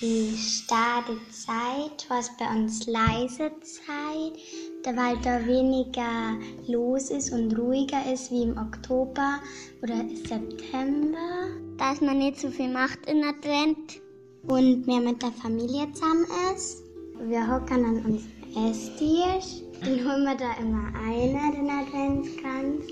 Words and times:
Die 0.00 0.34
starke 0.34 1.18
Zeit 1.30 2.08
war 2.08 2.20
es 2.20 2.30
bei 2.38 2.48
uns 2.50 2.86
leise 2.86 3.52
Zeit, 3.60 4.96
weil 4.96 5.18
da 5.18 5.46
weniger 5.46 6.38
los 6.66 7.10
ist 7.10 7.30
und 7.32 7.52
ruhiger 7.58 8.10
ist 8.10 8.30
wie 8.30 8.44
im 8.44 8.56
Oktober 8.56 9.40
oder 9.82 10.02
September. 10.26 11.48
Dass 11.76 12.00
man 12.00 12.16
nicht 12.16 12.40
so 12.40 12.48
viel 12.48 12.72
macht 12.72 13.04
in 13.10 13.22
Advent 13.22 14.00
und 14.48 14.86
mehr 14.86 15.02
mit 15.02 15.22
der 15.22 15.32
Familie 15.32 15.92
zusammen 15.92 16.26
ist. 16.56 16.82
Wir 17.28 17.46
hocken 17.46 17.84
an 17.84 18.02
unserem 18.02 18.70
Esstisch, 18.70 19.60
den 19.84 20.02
holen 20.02 20.24
wir 20.24 20.34
da 20.34 20.54
immer 20.62 20.94
einer, 20.98 21.52
den 21.52 21.68
Adventskranz. 21.68 22.86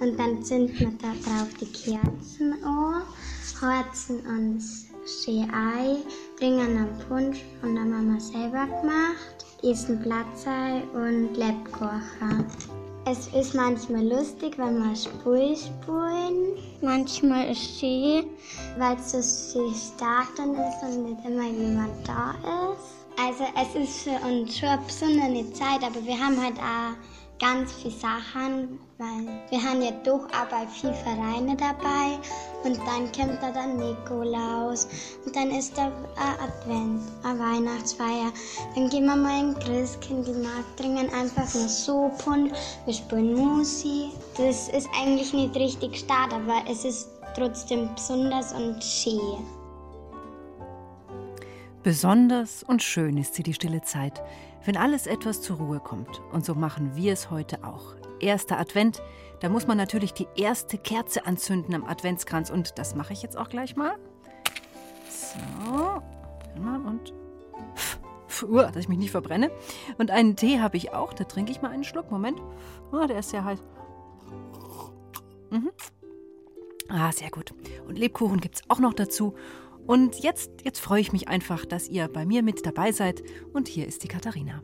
Und 0.00 0.18
dann 0.18 0.42
zünden 0.42 0.78
wir 0.78 0.92
da 1.00 1.14
drauf 1.24 1.48
die 1.58 1.72
Kerzen 1.72 2.62
an, 2.62 3.04
heizen 3.62 4.20
uns 4.26 4.86
schön 5.06 5.50
ein, 5.50 5.98
bringen 6.42 6.76
einen 6.76 6.98
Punsch 7.08 7.38
von 7.60 7.72
der 7.72 7.84
Mama 7.84 8.18
selber 8.18 8.66
gemacht, 8.66 9.46
essen 9.62 10.02
Platzei 10.02 10.82
und 10.92 11.36
Lebkuchen. 11.36 12.44
Es 13.04 13.28
ist 13.28 13.54
manchmal 13.54 14.04
lustig, 14.08 14.58
wenn 14.58 14.82
wir 14.82 14.96
Spul 14.96 15.56
spulen. 15.56 16.58
Manchmal 16.80 17.48
ist 17.52 17.60
es 17.60 17.78
schön, 17.78 18.24
weil 18.76 18.96
es 18.96 19.12
so 19.52 19.62
viel 19.62 19.72
stark 19.72 20.34
dann 20.36 20.56
ist 20.56 20.82
und 20.82 21.10
nicht 21.10 21.24
immer 21.24 21.46
jemand 21.46 22.08
da 22.08 22.34
ist. 22.72 23.22
Also 23.24 23.44
es 23.62 23.88
ist 23.88 24.00
für 24.00 24.26
uns 24.26 24.58
schon 24.58 24.68
eine 24.68 24.82
besondere 24.82 25.52
Zeit, 25.52 25.84
aber 25.84 26.04
wir 26.04 26.18
haben 26.18 26.42
halt 26.42 26.58
auch 26.58 27.38
ganz 27.38 27.72
viele 27.74 27.94
Sachen, 27.94 28.80
weil 29.02 29.26
wir 29.50 29.62
haben 29.62 29.82
ja 29.82 29.90
doch 30.04 30.28
aber 30.32 30.66
viel 30.68 30.92
Vereine 30.94 31.56
dabei 31.56 32.18
und 32.64 32.78
dann 32.86 33.10
kommt 33.12 33.42
da 33.42 33.50
der 33.50 33.66
Nikolaus 33.66 34.86
und 35.26 35.34
dann 35.34 35.50
ist 35.50 35.76
da 35.76 35.86
ein 35.86 36.38
Advent, 36.40 37.02
eine 37.24 37.38
Weihnachtsfeier. 37.38 38.32
Dann 38.74 38.88
gehen 38.88 39.06
wir 39.06 39.16
mal 39.16 39.40
in 39.40 39.54
den 39.54 39.58
Christkindlmarkt, 39.60 40.78
trinken 40.78 41.12
einfach 41.12 41.52
nur 41.54 41.68
Sopund, 41.68 42.52
wir 42.84 42.94
spielen 42.94 43.34
Musik. 43.34 44.12
Das 44.36 44.68
ist 44.68 44.88
eigentlich 45.00 45.32
nicht 45.32 45.54
richtig 45.56 45.98
stark, 45.98 46.32
aber 46.32 46.62
es 46.70 46.84
ist 46.84 47.08
trotzdem 47.34 47.88
besonders 47.94 48.52
und 48.52 48.82
schön. 48.82 49.44
Besonders 51.82 52.62
und 52.62 52.80
schön 52.80 53.16
ist 53.16 53.34
sie 53.34 53.42
die 53.42 53.54
stille 53.54 53.82
Zeit, 53.82 54.22
wenn 54.64 54.76
alles 54.76 55.08
etwas 55.08 55.42
zur 55.42 55.56
Ruhe 55.56 55.80
kommt. 55.80 56.22
Und 56.32 56.44
so 56.44 56.54
machen 56.54 56.94
wir 56.94 57.12
es 57.12 57.28
heute 57.28 57.64
auch. 57.64 58.01
Erster 58.22 58.58
Advent, 58.58 59.02
da 59.40 59.48
muss 59.48 59.66
man 59.66 59.76
natürlich 59.76 60.14
die 60.14 60.28
erste 60.36 60.78
Kerze 60.78 61.26
anzünden 61.26 61.74
am 61.74 61.84
Adventskranz. 61.84 62.50
Und 62.50 62.78
das 62.78 62.94
mache 62.94 63.12
ich 63.12 63.22
jetzt 63.22 63.36
auch 63.36 63.48
gleich 63.48 63.76
mal. 63.76 63.96
So, 65.10 66.02
und 66.56 67.12
Uhr, 68.48 68.64
dass 68.64 68.76
ich 68.76 68.88
mich 68.88 68.98
nicht 68.98 69.10
verbrenne. 69.10 69.50
Und 69.98 70.10
einen 70.10 70.36
Tee 70.36 70.60
habe 70.60 70.76
ich 70.76 70.92
auch. 70.92 71.12
Da 71.12 71.24
trinke 71.24 71.52
ich 71.52 71.62
mal 71.62 71.70
einen 71.70 71.84
Schluck. 71.84 72.10
Moment. 72.10 72.40
Oh, 72.92 73.06
der 73.06 73.18
ist 73.18 73.30
sehr 73.30 73.44
heiß. 73.44 73.62
Mhm. 75.50 75.70
Ah, 76.88 77.12
sehr 77.12 77.30
gut. 77.30 77.52
Und 77.86 77.98
Lebkuchen 77.98 78.40
gibt 78.40 78.56
es 78.56 78.62
auch 78.68 78.78
noch 78.78 78.94
dazu. 78.94 79.34
Und 79.86 80.20
jetzt, 80.20 80.50
jetzt 80.62 80.80
freue 80.80 81.00
ich 81.00 81.12
mich 81.12 81.28
einfach, 81.28 81.64
dass 81.66 81.88
ihr 81.88 82.08
bei 82.08 82.24
mir 82.24 82.42
mit 82.42 82.64
dabei 82.64 82.92
seid. 82.92 83.22
Und 83.52 83.68
hier 83.68 83.86
ist 83.86 84.04
die 84.04 84.08
Katharina. 84.08 84.62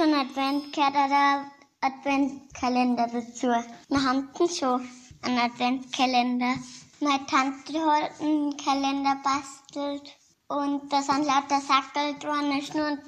Zum 0.00 0.14
Advent 0.14 0.72
gehört 0.72 0.96
auch 0.96 1.08
der 1.08 1.44
Adventskalender 1.82 3.06
dazu. 3.12 3.48
Wir 3.48 4.02
haben 4.02 4.30
schon 4.48 4.88
einen 5.20 5.38
Adventskalender. 5.38 6.54
Meine 7.00 7.26
Tante 7.26 7.78
hat 7.78 8.18
einen 8.18 8.56
Kalender 8.56 9.20
bastelt 9.22 10.16
und 10.48 10.90
da 10.90 11.02
sind 11.02 11.26
lauter 11.26 11.60
Sackel 11.60 12.18
dran 12.18 12.50
und 12.50 12.98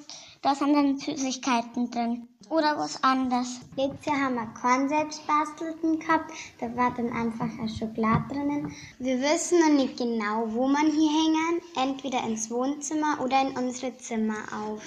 da 0.43 0.53
sind 0.53 0.75
dann 0.75 0.99
Süßigkeiten 0.99 1.89
drin. 1.89 2.27
Oder 2.49 2.77
was 2.77 3.03
anderes. 3.03 3.61
Letztes 3.75 4.05
Jahr 4.05 4.25
haben 4.25 4.35
wir 4.35 4.53
keinen 4.53 4.87
selbstbastelten 4.87 5.97
gehabt. 5.97 6.31
Da 6.59 6.75
war 6.75 6.93
dann 6.93 7.11
einfach 7.11 7.49
ein 7.59 7.69
Schokolade 7.69 8.35
drinnen. 8.35 8.71
Wir 8.99 9.19
wissen 9.19 9.59
noch 9.61 9.83
nicht 9.83 9.97
genau, 9.97 10.45
wo 10.45 10.67
man 10.67 10.91
hier 10.91 11.09
hängen. 11.09 11.61
Entweder 11.75 12.23
ins 12.23 12.51
Wohnzimmer 12.51 13.19
oder 13.19 13.41
in 13.41 13.57
unsere 13.57 13.97
Zimmer 13.97 14.43
auf. 14.51 14.83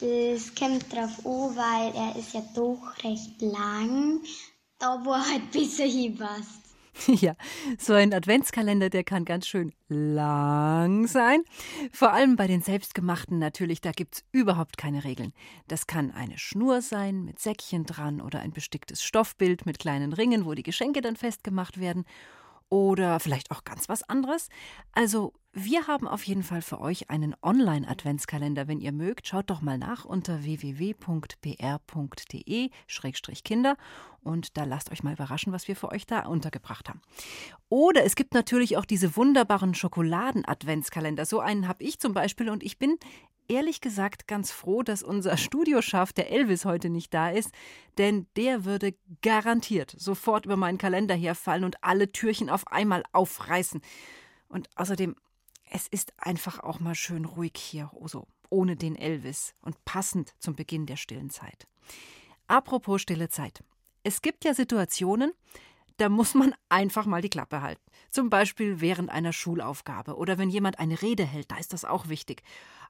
Das 0.00 0.54
kommt 0.54 0.90
drauf 0.90 1.26
an, 1.26 1.56
weil 1.56 1.94
er 1.94 2.16
ist 2.16 2.32
ja 2.32 2.42
doch 2.54 2.94
recht 3.04 3.40
lang. 3.42 4.20
Da 4.78 5.04
wo 5.04 5.12
er 5.12 5.30
halt 5.30 5.50
besser 5.52 5.84
hinpasst. 5.84 6.60
Ja, 7.06 7.34
so 7.78 7.94
ein 7.94 8.12
Adventskalender, 8.12 8.90
der 8.90 9.04
kann 9.04 9.24
ganz 9.24 9.46
schön 9.46 9.72
lang 9.88 11.06
sein. 11.06 11.42
Vor 11.92 12.12
allem 12.12 12.36
bei 12.36 12.46
den 12.46 12.62
selbstgemachten 12.62 13.38
natürlich, 13.38 13.80
da 13.80 13.92
gibt's 13.92 14.24
überhaupt 14.32 14.76
keine 14.76 15.04
Regeln. 15.04 15.32
Das 15.68 15.86
kann 15.86 16.10
eine 16.10 16.38
Schnur 16.38 16.82
sein 16.82 17.24
mit 17.24 17.38
Säckchen 17.38 17.86
dran 17.86 18.20
oder 18.20 18.40
ein 18.40 18.52
besticktes 18.52 19.02
Stoffbild 19.02 19.66
mit 19.66 19.78
kleinen 19.78 20.12
Ringen, 20.12 20.44
wo 20.44 20.54
die 20.54 20.62
Geschenke 20.62 21.00
dann 21.00 21.16
festgemacht 21.16 21.80
werden. 21.80 22.04
Oder 22.70 23.20
vielleicht 23.20 23.50
auch 23.50 23.64
ganz 23.64 23.88
was 23.88 24.08
anderes. 24.08 24.48
Also, 24.92 25.32
wir 25.52 25.88
haben 25.88 26.06
auf 26.06 26.22
jeden 26.22 26.44
Fall 26.44 26.62
für 26.62 26.80
euch 26.80 27.10
einen 27.10 27.34
Online-Adventskalender. 27.42 28.68
Wenn 28.68 28.80
ihr 28.80 28.92
mögt, 28.92 29.26
schaut 29.26 29.50
doch 29.50 29.60
mal 29.60 29.76
nach 29.76 30.04
unter 30.04 30.44
www.br.de-kinder 30.44 31.06
und 34.22 34.56
da 34.56 34.62
lasst 34.62 34.92
euch 34.92 35.02
mal 35.02 35.14
überraschen, 35.14 35.52
was 35.52 35.66
wir 35.66 35.74
für 35.74 35.90
euch 35.90 36.06
da 36.06 36.26
untergebracht 36.26 36.88
haben. 36.88 37.02
Oder 37.68 38.04
es 38.04 38.14
gibt 38.14 38.34
natürlich 38.34 38.76
auch 38.76 38.84
diese 38.84 39.16
wunderbaren 39.16 39.74
Schokoladen-Adventskalender. 39.74 41.26
So 41.26 41.40
einen 41.40 41.66
habe 41.66 41.82
ich 41.82 41.98
zum 41.98 42.14
Beispiel 42.14 42.50
und 42.50 42.62
ich 42.62 42.78
bin 42.78 42.96
ehrlich 43.50 43.80
gesagt 43.80 44.28
ganz 44.28 44.52
froh, 44.52 44.82
dass 44.82 45.02
unser 45.02 45.36
Studioschaf, 45.36 46.12
der 46.12 46.30
Elvis, 46.30 46.64
heute 46.64 46.88
nicht 46.88 47.12
da 47.12 47.30
ist, 47.30 47.50
denn 47.98 48.26
der 48.36 48.64
würde 48.64 48.94
garantiert 49.20 49.94
sofort 49.98 50.46
über 50.46 50.56
meinen 50.56 50.78
Kalender 50.78 51.14
herfallen 51.14 51.64
und 51.64 51.82
alle 51.82 52.12
Türchen 52.12 52.48
auf 52.48 52.66
einmal 52.68 53.02
aufreißen. 53.12 53.82
Und 54.48 54.68
außerdem, 54.76 55.16
es 55.70 55.86
ist 55.88 56.12
einfach 56.16 56.60
auch 56.60 56.80
mal 56.80 56.94
schön 56.94 57.24
ruhig 57.24 57.52
hier, 57.56 57.90
so 58.06 58.26
ohne 58.48 58.76
den 58.76 58.96
Elvis 58.96 59.54
und 59.62 59.84
passend 59.84 60.32
zum 60.38 60.56
Beginn 60.56 60.86
der 60.86 60.96
stillen 60.96 61.30
Zeit. 61.30 61.66
Apropos 62.48 63.02
stille 63.02 63.28
Zeit. 63.28 63.62
Es 64.02 64.22
gibt 64.22 64.44
ja 64.44 64.54
Situationen, 64.54 65.32
da 66.00 66.08
muss 66.08 66.34
man 66.34 66.54
einfach 66.70 67.04
mal 67.04 67.20
die 67.20 67.28
Klappe 67.28 67.60
halten. 67.60 67.82
Zum 68.10 68.30
Beispiel 68.30 68.80
während 68.80 69.10
einer 69.10 69.34
Schulaufgabe 69.34 70.16
oder 70.16 70.38
wenn 70.38 70.48
jemand 70.48 70.78
eine 70.78 71.02
Rede 71.02 71.24
hält, 71.24 71.50
da 71.50 71.58
ist 71.58 71.74
das 71.74 71.84
auch 71.84 72.08
wichtig. 72.08 72.42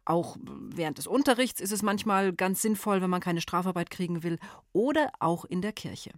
Auch 0.05 0.37
während 0.41 0.99
des 0.99 1.09
Unterrichts 1.09 1.61
ist 1.61 1.73
es 1.73 1.83
manchmal 1.83 2.33
ganz 2.33 2.63
sinnvoll, 2.63 3.03
wenn 3.03 3.11
man 3.11 3.21
keine 3.21 3.41
Strafarbeit 3.41 3.91
kriegen 3.91 4.23
will 4.23 4.39
oder 4.73 5.11
auch 5.19 5.45
in 5.45 5.61
der 5.61 5.73
Kirche. 5.73 6.13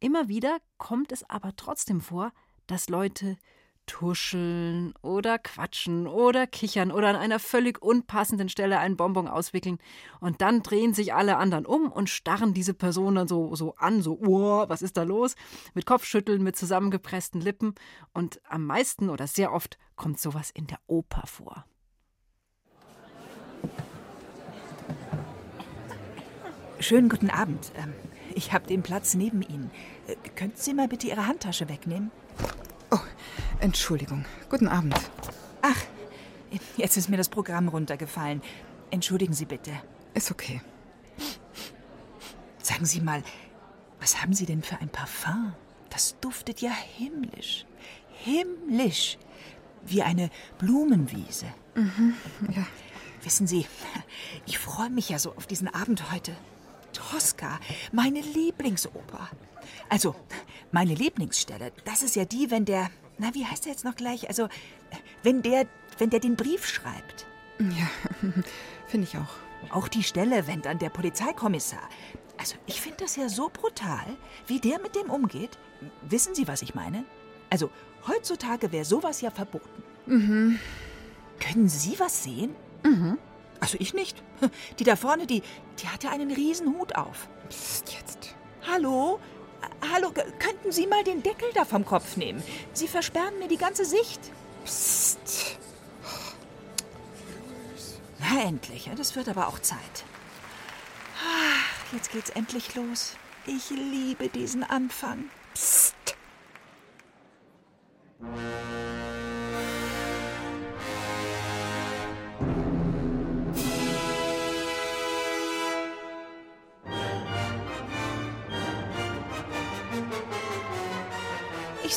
Immer 0.00 0.28
wieder 0.28 0.58
kommt 0.76 1.12
es 1.12 1.28
aber 1.30 1.54
trotzdem 1.54 2.00
vor, 2.00 2.32
dass 2.66 2.88
Leute 2.88 3.36
tuscheln 3.88 4.94
oder 5.02 5.38
quatschen 5.38 6.06
oder 6.06 6.46
kichern 6.46 6.92
oder 6.92 7.08
an 7.08 7.16
einer 7.16 7.40
völlig 7.40 7.82
unpassenden 7.82 8.48
Stelle 8.48 8.78
einen 8.78 8.96
Bonbon 8.96 9.26
auswickeln 9.26 9.78
und 10.20 10.40
dann 10.40 10.62
drehen 10.62 10.94
sich 10.94 11.14
alle 11.14 11.38
anderen 11.38 11.66
um 11.66 11.90
und 11.90 12.08
starren 12.08 12.54
diese 12.54 12.74
Person 12.74 13.16
dann 13.16 13.26
so, 13.26 13.56
so 13.56 13.74
an, 13.76 14.02
so, 14.02 14.20
oh, 14.24 14.64
was 14.68 14.82
ist 14.82 14.96
da 14.96 15.02
los? 15.02 15.34
Mit 15.74 15.86
Kopfschütteln, 15.86 16.42
mit 16.42 16.54
zusammengepressten 16.54 17.40
Lippen 17.40 17.74
und 18.12 18.40
am 18.48 18.64
meisten 18.64 19.08
oder 19.10 19.26
sehr 19.26 19.52
oft 19.52 19.78
kommt 19.96 20.20
sowas 20.20 20.50
in 20.50 20.68
der 20.68 20.78
Oper 20.86 21.26
vor. 21.26 21.64
Schönen 26.78 27.08
guten 27.08 27.30
Abend. 27.30 27.72
Ähm, 27.74 27.92
Ich 28.34 28.52
habe 28.52 28.68
den 28.68 28.82
Platz 28.84 29.14
neben 29.14 29.42
Ihnen. 29.42 29.70
Äh, 30.06 30.14
Könnten 30.36 30.58
Sie 30.58 30.74
mal 30.74 30.86
bitte 30.86 31.08
Ihre 31.08 31.26
Handtasche 31.26 31.68
wegnehmen? 31.68 32.12
Oh, 32.90 32.98
Entschuldigung. 33.60 34.24
Guten 34.48 34.68
Abend. 34.68 34.94
Ach, 35.62 35.80
jetzt 36.76 36.96
ist 36.96 37.08
mir 37.08 37.16
das 37.16 37.28
Programm 37.28 37.68
runtergefallen. 37.68 38.42
Entschuldigen 38.90 39.34
Sie 39.34 39.44
bitte. 39.44 39.72
Ist 40.14 40.30
okay. 40.30 40.60
Sagen 42.62 42.86
Sie 42.86 43.00
mal, 43.00 43.22
was 44.00 44.22
haben 44.22 44.32
Sie 44.32 44.46
denn 44.46 44.62
für 44.62 44.78
ein 44.78 44.88
Parfum? 44.88 45.52
Das 45.90 46.18
duftet 46.20 46.60
ja 46.60 46.70
himmlisch. 46.70 47.66
Himmlisch. 48.10 49.18
Wie 49.84 50.02
eine 50.02 50.30
Blumenwiese. 50.58 51.46
Mhm, 51.74 52.14
ja. 52.50 52.66
Wissen 53.22 53.46
Sie, 53.46 53.66
ich 54.46 54.58
freue 54.58 54.90
mich 54.90 55.08
ja 55.08 55.18
so 55.18 55.34
auf 55.34 55.46
diesen 55.46 55.68
Abend 55.68 56.12
heute. 56.12 56.36
Tosca, 56.92 57.58
meine 57.92 58.20
Lieblingsoper. 58.20 59.28
Also, 59.88 60.14
meine 60.70 60.94
Lieblingsstelle, 60.94 61.72
das 61.84 62.02
ist 62.02 62.16
ja 62.16 62.24
die, 62.24 62.50
wenn 62.50 62.64
der, 62.64 62.90
na, 63.18 63.34
wie 63.34 63.44
heißt 63.44 63.66
er 63.66 63.72
jetzt 63.72 63.84
noch 63.84 63.96
gleich? 63.96 64.28
Also, 64.28 64.48
wenn 65.22 65.42
der, 65.42 65.66
wenn 65.98 66.10
der 66.10 66.20
den 66.20 66.36
Brief 66.36 66.66
schreibt. 66.66 67.26
Ja, 67.58 67.90
finde 68.86 69.06
ich 69.06 69.16
auch. 69.16 69.74
Auch 69.74 69.88
die 69.88 70.04
Stelle, 70.04 70.46
wenn 70.46 70.62
dann 70.62 70.78
der 70.78 70.90
Polizeikommissar. 70.90 71.88
Also, 72.36 72.54
ich 72.66 72.80
finde 72.80 72.98
das 72.98 73.16
ja 73.16 73.28
so 73.28 73.50
brutal, 73.52 74.06
wie 74.46 74.60
der 74.60 74.80
mit 74.80 74.94
dem 74.94 75.10
umgeht. 75.10 75.58
Wissen 76.02 76.34
Sie, 76.34 76.46
was 76.46 76.62
ich 76.62 76.74
meine? 76.74 77.04
Also, 77.50 77.70
heutzutage 78.06 78.70
wäre 78.72 78.84
sowas 78.84 79.20
ja 79.20 79.30
verboten. 79.30 79.82
Mhm. 80.06 80.58
Können 81.40 81.68
Sie 81.68 81.98
was 81.98 82.22
sehen? 82.24 82.54
Mhm. 82.84 83.18
Also 83.60 83.76
ich 83.80 83.94
nicht. 83.94 84.22
Die 84.78 84.84
da 84.84 84.96
vorne, 84.96 85.26
die, 85.26 85.42
die 85.80 85.88
hatte 85.88 86.10
einen 86.10 86.30
riesen 86.30 86.78
Hut 86.78 86.94
auf. 86.94 87.28
Psst, 87.48 87.92
jetzt. 87.92 88.34
Hallo? 88.70 89.18
Hallo, 89.92 90.12
könnten 90.38 90.72
Sie 90.72 90.86
mal 90.86 91.04
den 91.04 91.22
Deckel 91.22 91.48
da 91.54 91.64
vom 91.64 91.84
Kopf 91.84 92.16
nehmen? 92.16 92.42
Sie 92.72 92.88
versperren 92.88 93.38
mir 93.38 93.48
die 93.48 93.56
ganze 93.56 93.84
Sicht. 93.84 94.20
Psst. 94.64 95.58
Na 98.18 98.42
endlich, 98.42 98.90
das 98.96 99.16
wird 99.16 99.28
aber 99.28 99.48
auch 99.48 99.58
Zeit. 99.60 99.78
Ach, 101.24 101.92
jetzt 101.92 102.12
geht's 102.12 102.30
endlich 102.30 102.74
los. 102.74 103.16
Ich 103.46 103.70
liebe 103.70 104.28
diesen 104.28 104.62
Anfang. 104.62 105.24
Psst. 105.54 105.94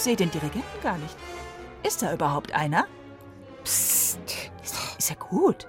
Sehe 0.03 0.15
den 0.15 0.31
Dirigenten 0.31 0.81
gar 0.81 0.97
nicht. 0.97 1.15
Ist 1.83 2.01
da 2.01 2.13
überhaupt 2.13 2.53
einer? 2.53 2.85
Psst. 3.63 4.19
Ist, 4.63 4.75
ist 4.97 5.09
er 5.09 5.15
gut? 5.15 5.67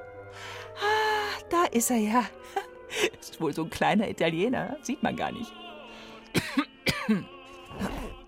Ah, 0.76 1.42
da 1.50 1.64
ist 1.64 1.90
er 1.90 1.98
ja. 1.98 2.24
Ist 3.20 3.40
wohl 3.40 3.54
so 3.54 3.64
ein 3.64 3.70
kleiner 3.70 4.08
Italiener, 4.08 4.76
sieht 4.82 5.02
man 5.02 5.16
gar 5.16 5.32
nicht. 5.32 5.50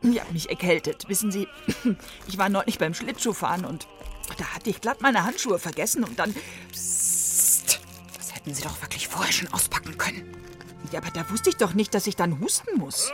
Ich 0.03 0.21
habe 0.21 0.33
mich 0.33 0.51
erkältet. 0.51 1.09
Wissen 1.09 1.31
Sie, 1.33 1.49
ich 2.27 2.39
war 2.39 2.49
neulich 2.49 2.79
beim 2.79 2.95
Schlittschuhfahren 2.95 3.65
und 3.65 3.87
da 4.39 4.55
hatte 4.55 4.71
ich 4.71 4.81
glatt 4.81 5.01
meine 5.01 5.25
Handschuhe 5.25 5.59
vergessen 5.59 6.05
und 6.05 6.19
dann. 6.19 6.35
Psst. 6.71 7.81
Das 8.17 8.35
hätten 8.35 8.55
Sie 8.55 8.63
doch 8.63 8.81
wirklich 8.83 9.09
vorher 9.09 9.33
schon 9.33 9.53
auspacken 9.53 9.97
können. 9.99 10.37
Ja, 10.93 11.01
aber 11.01 11.11
da 11.11 11.29
wusste 11.31 11.51
ich 11.51 11.57
doch 11.57 11.75
nicht, 11.75 11.95
dass 11.95 12.07
ich 12.07 12.17
dann 12.17 12.41
husten 12.41 12.79
muss. 12.79 13.13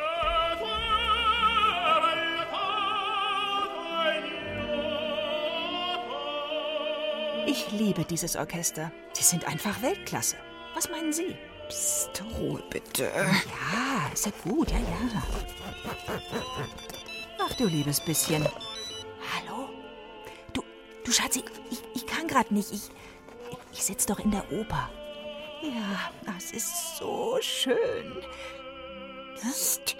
Ich 7.47 7.71
liebe 7.73 8.05
dieses 8.05 8.37
Orchester. 8.37 8.93
Sie 9.13 9.23
sind 9.23 9.45
einfach 9.47 9.81
Weltklasse. 9.83 10.37
Was 10.75 10.89
meinen 10.91 11.13
Sie? 11.13 11.37
Psst, 11.69 12.23
Ruhe 12.39 12.63
bitte. 12.71 13.05
Ja, 13.15 14.11
ist 14.13 14.27
ja 14.27 14.33
gut, 14.45 14.71
ja, 14.71 14.79
ja. 14.79 15.23
Ach 17.41 17.55
du 17.55 17.67
liebes 17.67 18.01
bisschen. 18.01 18.45
Hallo? 18.45 19.69
Du, 20.53 20.63
du 21.05 21.13
Schatzi, 21.13 21.43
ich, 21.71 21.83
ich 21.95 22.07
kann 22.07 22.27
gerade 22.27 22.53
nicht. 22.53 22.73
Ich, 22.73 22.91
ich 23.73 23.85
sitze 23.85 24.09
doch 24.09 24.19
in 24.21 24.31
der 24.31 24.51
Oper. 24.53 24.91
Ja, 25.63 26.11
das 26.27 26.53
ist 26.53 26.97
so 26.97 27.39
schön. 27.41 28.17
Psst. 29.37 29.97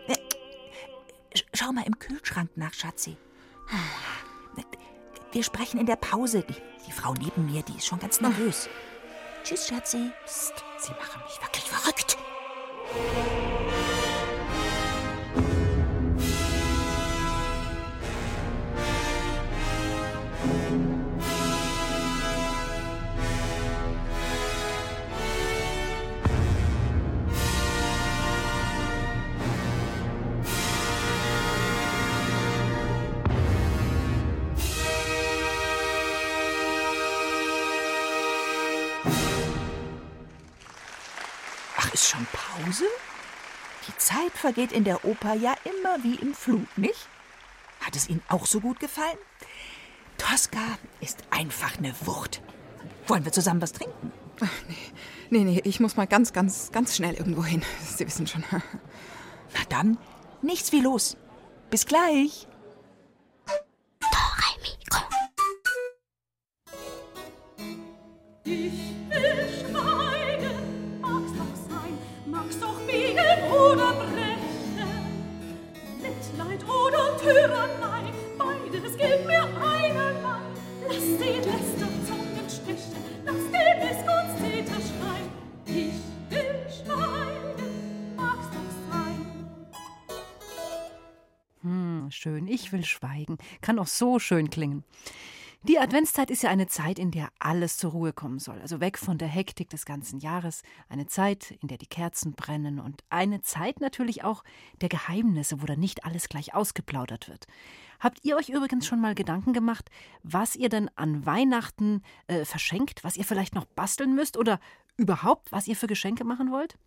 Sch- 1.35 1.45
Schau 1.55 1.73
mal 1.73 1.85
im 1.87 1.99
Kühlschrank 1.99 2.51
nach, 2.57 2.73
Schatzi. 2.75 3.17
Wir 5.33 5.45
sprechen 5.45 5.79
in 5.79 5.87
der 5.87 5.97
Pause. 5.97 6.43
Die, 6.43 6.55
die 6.87 6.93
Frau 6.93 7.15
neben 7.15 7.47
mir, 7.47 7.63
die 7.63 7.77
ist 7.77 7.87
schon 7.87 8.01
ganz 8.01 8.21
nervös. 8.21 8.69
Tschüss, 9.45 9.69
Schatzi. 9.69 10.11
Psst, 10.25 10.55
Sie 10.79 10.93
machen 10.93 11.23
mich 11.25 11.41
wirklich 11.41 11.71
verrückt. 11.71 12.19
Vergeht 44.41 44.73
in 44.73 44.85
der 44.85 45.05
Oper 45.05 45.35
ja 45.35 45.55
immer 45.65 46.03
wie 46.03 46.17
im 46.17 46.35
Flug, 46.35 46.67
nicht? 46.77 47.07
Hat 47.81 47.97
es 47.97 48.09
Ihnen 48.09 48.23
auch 48.29 48.47
so 48.47 48.61
gut 48.61 48.81
gefallen? 48.81 49.19
Tosca 50.19 50.79
ist 51.01 51.23
einfach 51.31 51.79
eine 51.79 51.95
Wucht. 52.05 52.43
Wollen 53.07 53.25
wir 53.25 53.33
zusammen 53.33 53.63
was 53.63 53.73
trinken? 53.73 54.13
Nee, 55.31 55.45
nee, 55.45 55.61
ich 55.65 55.81
muss 55.81 55.97
mal 55.97 56.07
ganz, 56.07 56.33
ganz, 56.33 56.73
ganz 56.73 56.97
schnell 56.97 57.15
irgendwo 57.15 57.45
hin. 57.45 57.63
Sie 57.85 58.07
wissen 58.07 58.27
schon. 58.27 58.45
Na 58.51 59.61
dann, 59.69 59.99
nichts 60.43 60.73
wie 60.73 60.81
los. 60.81 61.17
Bis 61.71 61.87
gleich. 61.87 62.49
Will 92.81 92.87
schweigen. 92.87 93.39
Kann 93.61 93.79
auch 93.79 93.87
so 93.87 94.19
schön 94.19 94.51
klingen. 94.51 94.85
Die 95.63 95.79
Adventszeit 95.79 96.31
ist 96.31 96.43
ja 96.43 96.49
eine 96.49 96.69
Zeit, 96.69 96.99
in 96.99 97.11
der 97.11 97.29
alles 97.39 97.77
zur 97.77 97.91
Ruhe 97.91 98.15
kommen 98.15 98.39
soll. 98.39 98.59
Also 98.63 98.81
weg 98.81 98.97
von 98.97 99.19
der 99.19 99.29
Hektik 99.29 99.69
des 99.69 99.85
ganzen 99.85 100.19
Jahres. 100.19 100.63
Eine 100.89 101.07
Zeit, 101.07 101.51
in 101.61 101.69
der 101.69 101.77
die 101.77 101.87
Kerzen 101.87 102.33
brennen. 102.33 102.81
Und 102.81 103.05
eine 103.11 103.43
Zeit 103.43 103.79
natürlich 103.81 104.25
auch 104.25 104.43
der 104.81 104.89
Geheimnisse, 104.89 105.61
wo 105.61 105.67
dann 105.67 105.79
nicht 105.79 106.07
alles 106.07 106.31
gleich 106.31 106.55
ausgeplaudert 106.55 107.29
wird. 107.29 107.47
Habt 108.01 108.25
ihr 108.25 108.39
euch 108.39 108.49
übrigens 108.49 108.87
schon 108.87 109.03
mal 109.03 109.15
Gedanken 109.15 109.53
gemacht, 109.53 109.91
was 110.23 110.57
ihr 110.57 110.71
denn 110.71 110.89
an 110.97 111.27
Weihnachten 111.27 112.03
äh, 112.29 112.47
verschenkt, 112.47 113.05
was 113.05 113.19
ihr 113.19 113.25
vielleicht 113.25 113.55
noch 113.55 113.67
basteln 113.67 114.15
müsst 114.15 114.39
oder 114.39 114.61
überhaupt, 114.97 115.53
was 115.53 115.69
ihr 115.69 115.77
für 115.77 115.89
Geschenke 115.89 116.25
machen 116.25 116.51
wollt? 116.51 116.79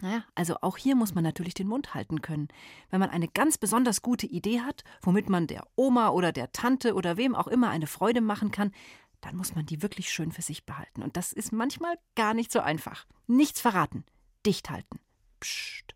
Naja, 0.00 0.24
also 0.34 0.56
auch 0.62 0.76
hier 0.76 0.96
muss 0.96 1.14
man 1.14 1.22
natürlich 1.22 1.54
den 1.54 1.68
Mund 1.68 1.94
halten 1.94 2.22
können. 2.22 2.48
Wenn 2.90 3.00
man 3.00 3.10
eine 3.10 3.28
ganz 3.28 3.58
besonders 3.58 4.02
gute 4.02 4.26
Idee 4.26 4.60
hat, 4.60 4.84
womit 5.02 5.28
man 5.28 5.46
der 5.46 5.66
Oma 5.76 6.08
oder 6.08 6.32
der 6.32 6.50
Tante 6.52 6.94
oder 6.94 7.16
wem 7.16 7.34
auch 7.34 7.46
immer 7.46 7.70
eine 7.70 7.86
Freude 7.86 8.20
machen 8.20 8.50
kann, 8.50 8.72
dann 9.20 9.36
muss 9.36 9.54
man 9.54 9.66
die 9.66 9.82
wirklich 9.82 10.10
schön 10.10 10.32
für 10.32 10.42
sich 10.42 10.64
behalten. 10.66 11.02
Und 11.02 11.16
das 11.16 11.32
ist 11.32 11.52
manchmal 11.52 11.96
gar 12.16 12.34
nicht 12.34 12.50
so 12.50 12.60
einfach. 12.60 13.06
Nichts 13.26 13.60
verraten, 13.60 14.04
dicht 14.44 14.70
halten. 14.70 14.98
Psst. 15.40 15.94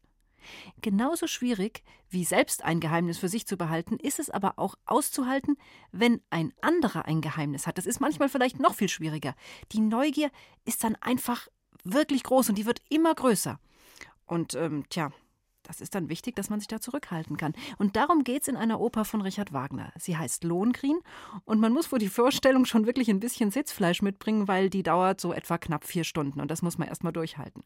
Genauso 0.80 1.26
schwierig 1.26 1.82
wie 2.08 2.24
selbst 2.24 2.62
ein 2.62 2.78
Geheimnis 2.78 3.18
für 3.18 3.28
sich 3.28 3.46
zu 3.46 3.56
behalten, 3.56 3.96
ist 3.96 4.20
es 4.20 4.30
aber 4.30 4.58
auch 4.58 4.76
auszuhalten, 4.84 5.56
wenn 5.90 6.20
ein 6.30 6.52
anderer 6.60 7.06
ein 7.06 7.20
Geheimnis 7.20 7.66
hat. 7.66 7.78
Das 7.78 7.86
ist 7.86 8.00
manchmal 8.00 8.28
vielleicht 8.28 8.60
noch 8.60 8.74
viel 8.74 8.88
schwieriger. 8.88 9.34
Die 9.72 9.80
Neugier 9.80 10.30
ist 10.64 10.84
dann 10.84 10.94
einfach 10.96 11.48
wirklich 11.82 12.22
groß 12.22 12.48
und 12.50 12.58
die 12.58 12.66
wird 12.66 12.82
immer 12.88 13.14
größer. 13.14 13.58
Und 14.26 14.54
ähm, 14.54 14.84
tja, 14.90 15.12
das 15.66 15.80
ist 15.80 15.94
dann 15.94 16.08
wichtig, 16.08 16.36
dass 16.36 16.48
man 16.48 16.60
sich 16.60 16.68
da 16.68 16.80
zurückhalten 16.80 17.36
kann. 17.36 17.52
Und 17.78 17.96
darum 17.96 18.22
geht 18.22 18.42
es 18.42 18.48
in 18.48 18.56
einer 18.56 18.80
Oper 18.80 19.04
von 19.04 19.20
Richard 19.20 19.52
Wagner. 19.52 19.92
Sie 19.98 20.16
heißt 20.16 20.44
Lohengrin 20.44 21.00
und 21.44 21.60
man 21.60 21.72
muss 21.72 21.86
vor 21.86 21.98
die 21.98 22.08
Vorstellung 22.08 22.64
schon 22.64 22.86
wirklich 22.86 23.10
ein 23.10 23.20
bisschen 23.20 23.50
Sitzfleisch 23.50 24.00
mitbringen, 24.00 24.46
weil 24.48 24.70
die 24.70 24.82
dauert 24.82 25.20
so 25.20 25.32
etwa 25.32 25.58
knapp 25.58 25.84
vier 25.84 26.04
Stunden 26.04 26.40
und 26.40 26.50
das 26.50 26.62
muss 26.62 26.78
man 26.78 26.88
erstmal 26.88 27.12
durchhalten. 27.12 27.64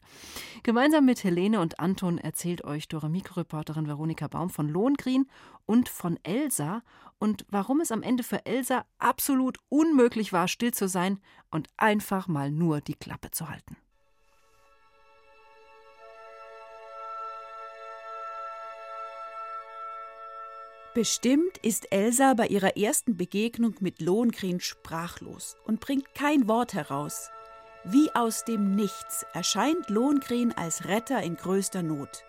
Gemeinsam 0.63 1.05
mit 1.05 1.23
Helene 1.23 1.59
und 1.59 1.79
Anton 1.79 2.17
erzählt 2.17 2.63
euch 2.63 2.87
Doremiko-Reporterin 2.87 3.87
Veronika 3.87 4.27
Baum 4.27 4.49
von 4.49 4.67
Lohengrin 4.67 5.27
und 5.65 5.87
von 5.87 6.17
Elsa 6.23 6.81
und 7.19 7.45
warum 7.49 7.81
es 7.81 7.91
am 7.91 8.01
Ende 8.01 8.23
für 8.23 8.45
Elsa 8.45 8.85
absolut 8.97 9.59
unmöglich 9.69 10.33
war, 10.33 10.47
still 10.47 10.73
zu 10.73 10.87
sein 10.87 11.19
und 11.51 11.67
einfach 11.77 12.27
mal 12.27 12.51
nur 12.51 12.81
die 12.81 12.95
Klappe 12.95 13.29
zu 13.29 13.47
halten. 13.47 13.77
Bestimmt 20.93 21.57
ist 21.61 21.93
Elsa 21.93 22.33
bei 22.33 22.47
ihrer 22.47 22.75
ersten 22.75 23.15
Begegnung 23.15 23.75
mit 23.79 24.01
Lohengrin 24.01 24.59
sprachlos 24.59 25.55
und 25.63 25.79
bringt 25.79 26.13
kein 26.15 26.49
Wort 26.49 26.73
heraus. 26.73 27.29
Wie 27.85 28.13
aus 28.13 28.43
dem 28.43 28.75
Nichts 28.75 29.25
erscheint 29.33 29.89
Lohengrin 29.89 30.51
als 30.51 30.83
Retter 30.89 31.23
in 31.23 31.37
größter 31.37 31.81
Not. 31.81 32.25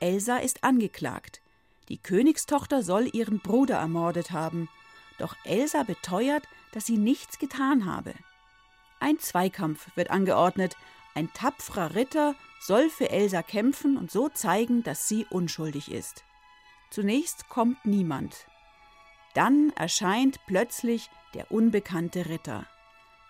Elsa 0.00 0.36
ist 0.36 0.64
angeklagt. 0.64 1.40
Die 1.88 1.96
Königstochter 1.96 2.82
soll 2.82 3.08
ihren 3.10 3.40
Bruder 3.40 3.76
ermordet 3.76 4.32
haben. 4.32 4.68
Doch 5.18 5.34
Elsa 5.44 5.82
beteuert, 5.82 6.44
dass 6.72 6.84
sie 6.84 6.98
nichts 6.98 7.38
getan 7.38 7.86
habe. 7.86 8.12
Ein 9.00 9.18
Zweikampf 9.18 9.88
wird 9.96 10.10
angeordnet. 10.10 10.76
Ein 11.14 11.32
tapferer 11.32 11.94
Ritter 11.94 12.34
soll 12.60 12.90
für 12.90 13.08
Elsa 13.08 13.40
kämpfen 13.40 13.96
und 13.96 14.10
so 14.10 14.28
zeigen, 14.28 14.82
dass 14.82 15.08
sie 15.08 15.24
unschuldig 15.30 15.90
ist. 15.90 16.22
Zunächst 16.94 17.48
kommt 17.48 17.84
niemand. 17.84 18.46
Dann 19.34 19.72
erscheint 19.74 20.38
plötzlich 20.46 21.10
der 21.34 21.50
unbekannte 21.50 22.26
Ritter. 22.26 22.66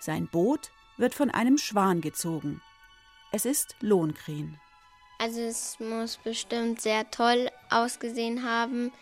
Sein 0.00 0.28
Boot 0.28 0.70
wird 0.98 1.14
von 1.14 1.30
einem 1.30 1.56
Schwan 1.56 2.02
gezogen. 2.02 2.60
Es 3.32 3.46
ist 3.46 3.74
Lohengrin. 3.80 4.60
Also 5.18 5.40
es 5.40 5.80
muss 5.80 6.18
bestimmt 6.18 6.82
sehr 6.82 7.10
toll 7.10 7.50
ausgesehen 7.70 8.42
haben, 8.46 8.92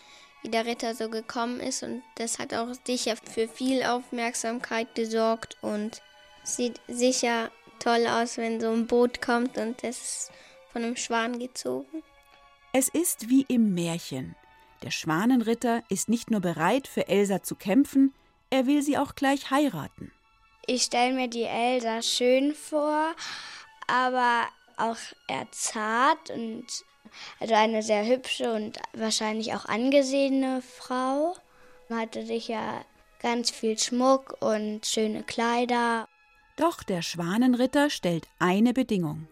wie 0.43 0.51
der 0.51 0.65
Ritter 0.65 0.95
so 0.95 1.11
gekommen 1.11 1.59
ist 1.59 1.83
und 1.83 2.05
das 2.15 2.39
hat 2.39 2.55
auch 2.55 2.73
sicher 2.87 3.17
für 3.17 3.49
viel 3.49 3.83
Aufmerksamkeit 3.83 4.95
gesorgt 4.95 5.57
und 5.61 6.03
sieht 6.45 6.81
sicher 6.87 7.51
toll 7.81 8.07
aus, 8.07 8.37
wenn 8.37 8.61
so 8.61 8.71
ein 8.71 8.87
Boot 8.87 9.21
kommt 9.21 9.59
und 9.59 9.83
es 9.83 10.01
ist 10.01 10.31
von 10.73 10.85
einem 10.85 10.95
Schwan 10.95 11.41
gezogen. 11.41 12.05
Es 12.73 12.89
ist 12.89 13.29
wie 13.29 13.45
im 13.49 13.75
Märchen. 13.75 14.37
Der 14.83 14.91
Schwanenritter 14.91 15.83
ist 15.89 16.09
nicht 16.09 16.31
nur 16.31 16.41
bereit, 16.41 16.89
für 16.89 17.09
Elsa 17.09 17.43
zu 17.43 17.55
kämpfen, 17.55 18.13
er 18.51 18.67
will 18.67 18.83
sie 18.83 18.99
auch 18.99 19.15
gleich 19.15 19.51
heiraten. 19.51 20.13
Ich 20.67 20.83
stelle 20.83 21.15
mir 21.15 21.29
die 21.29 21.45
Elsa 21.45 22.03
schön 22.03 22.55
vor, 22.55 23.15
aber 23.87 24.49
auch 24.77 24.97
eher 25.29 25.47
zart 25.51 26.31
und 26.31 26.67
also 27.41 27.55
eine 27.55 27.83
sehr 27.83 28.07
hübsche 28.07 28.53
und 28.53 28.79
wahrscheinlich 28.93 29.55
auch 29.55 29.67
angesehene 29.67 30.63
Frau. 30.63 31.37
Man 31.89 32.01
hatte 32.01 32.27
sicher 32.27 32.85
ganz 33.21 33.51
viel 33.51 33.79
Schmuck 33.79 34.37
und 34.41 34.85
schöne 34.87 35.23
Kleider. 35.23 36.09
Doch 36.57 36.83
der 36.83 37.03
Schwanenritter 37.03 37.91
stellt 37.91 38.29
eine 38.39 38.73
Bedingung. 38.73 39.29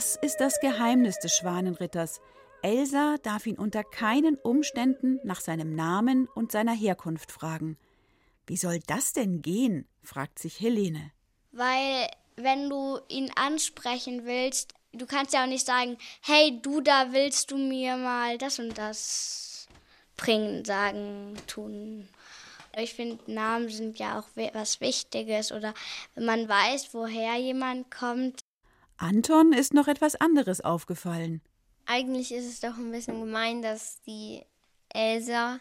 Das 0.00 0.16
ist 0.16 0.38
das 0.38 0.60
Geheimnis 0.60 1.18
des 1.18 1.36
Schwanenritters. 1.36 2.22
Elsa 2.62 3.16
darf 3.22 3.46
ihn 3.46 3.58
unter 3.58 3.84
keinen 3.84 4.36
Umständen 4.36 5.20
nach 5.24 5.42
seinem 5.42 5.76
Namen 5.76 6.26
und 6.34 6.52
seiner 6.52 6.72
Herkunft 6.72 7.30
fragen. 7.30 7.76
Wie 8.46 8.56
soll 8.56 8.80
das 8.86 9.12
denn 9.12 9.42
gehen? 9.42 9.86
fragt 10.02 10.38
sich 10.38 10.58
Helene. 10.58 11.12
Weil, 11.52 12.08
wenn 12.36 12.70
du 12.70 12.98
ihn 13.08 13.30
ansprechen 13.36 14.24
willst, 14.24 14.72
du 14.94 15.04
kannst 15.04 15.34
ja 15.34 15.42
auch 15.42 15.48
nicht 15.48 15.66
sagen, 15.66 15.98
hey, 16.22 16.58
du 16.62 16.80
da 16.80 17.12
willst 17.12 17.50
du 17.50 17.58
mir 17.58 17.98
mal 17.98 18.38
das 18.38 18.58
und 18.58 18.78
das 18.78 19.68
bringen, 20.16 20.64
sagen, 20.64 21.34
tun. 21.46 22.08
Ich 22.74 22.94
finde, 22.94 23.18
Namen 23.30 23.68
sind 23.68 23.98
ja 23.98 24.18
auch 24.18 24.28
was 24.54 24.80
Wichtiges 24.80 25.52
oder 25.52 25.74
wenn 26.14 26.24
man 26.24 26.48
weiß, 26.48 26.94
woher 26.94 27.36
jemand 27.36 27.90
kommt, 27.90 28.44
Anton 29.00 29.54
ist 29.54 29.72
noch 29.72 29.88
etwas 29.88 30.14
anderes 30.14 30.60
aufgefallen. 30.60 31.40
Eigentlich 31.86 32.32
ist 32.32 32.44
es 32.44 32.60
doch 32.60 32.76
ein 32.76 32.92
bisschen 32.92 33.18
gemein, 33.18 33.62
dass 33.62 34.02
die 34.02 34.42
Elsa 34.90 35.58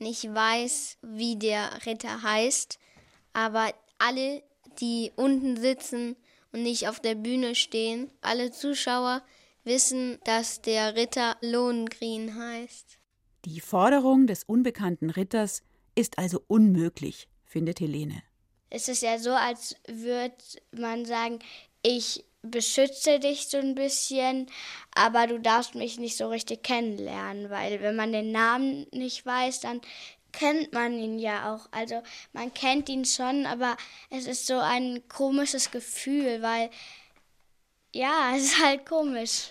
nicht 0.00 0.24
weiß, 0.24 0.98
wie 1.00 1.36
der 1.36 1.86
Ritter 1.86 2.24
heißt, 2.24 2.80
aber 3.34 3.72
alle, 3.98 4.42
die 4.80 5.12
unten 5.14 5.56
sitzen 5.56 6.16
und 6.50 6.64
nicht 6.64 6.88
auf 6.88 6.98
der 6.98 7.14
Bühne 7.14 7.54
stehen, 7.54 8.10
alle 8.20 8.50
Zuschauer 8.50 9.22
wissen, 9.62 10.18
dass 10.24 10.60
der 10.60 10.96
Ritter 10.96 11.36
Lohengrin 11.40 12.34
heißt. 12.36 12.98
Die 13.44 13.60
Forderung 13.60 14.26
des 14.26 14.42
unbekannten 14.42 15.10
Ritters 15.10 15.62
ist 15.94 16.18
also 16.18 16.42
unmöglich, 16.48 17.28
findet 17.44 17.78
Helene. 17.78 18.24
Es 18.70 18.88
ist 18.88 19.02
ja 19.02 19.20
so, 19.20 19.30
als 19.30 19.76
würde 19.86 20.34
man 20.72 21.04
sagen, 21.04 21.38
ich 21.84 22.24
beschütze 22.42 23.20
dich 23.20 23.48
so 23.48 23.58
ein 23.58 23.74
bisschen, 23.74 24.48
aber 24.94 25.26
du 25.26 25.38
darfst 25.38 25.74
mich 25.74 25.98
nicht 25.98 26.16
so 26.16 26.28
richtig 26.28 26.62
kennenlernen, 26.62 27.50
weil 27.50 27.80
wenn 27.80 27.96
man 27.96 28.12
den 28.12 28.32
Namen 28.32 28.86
nicht 28.92 29.24
weiß, 29.24 29.60
dann 29.60 29.80
kennt 30.32 30.72
man 30.72 30.98
ihn 30.98 31.18
ja 31.18 31.54
auch. 31.54 31.68
Also 31.70 32.02
man 32.32 32.52
kennt 32.52 32.88
ihn 32.88 33.04
schon, 33.04 33.46
aber 33.46 33.76
es 34.10 34.26
ist 34.26 34.46
so 34.46 34.58
ein 34.58 35.02
komisches 35.08 35.70
Gefühl, 35.70 36.42
weil 36.42 36.70
ja, 37.94 38.32
es 38.36 38.44
ist 38.44 38.62
halt 38.62 38.86
komisch. 38.86 39.50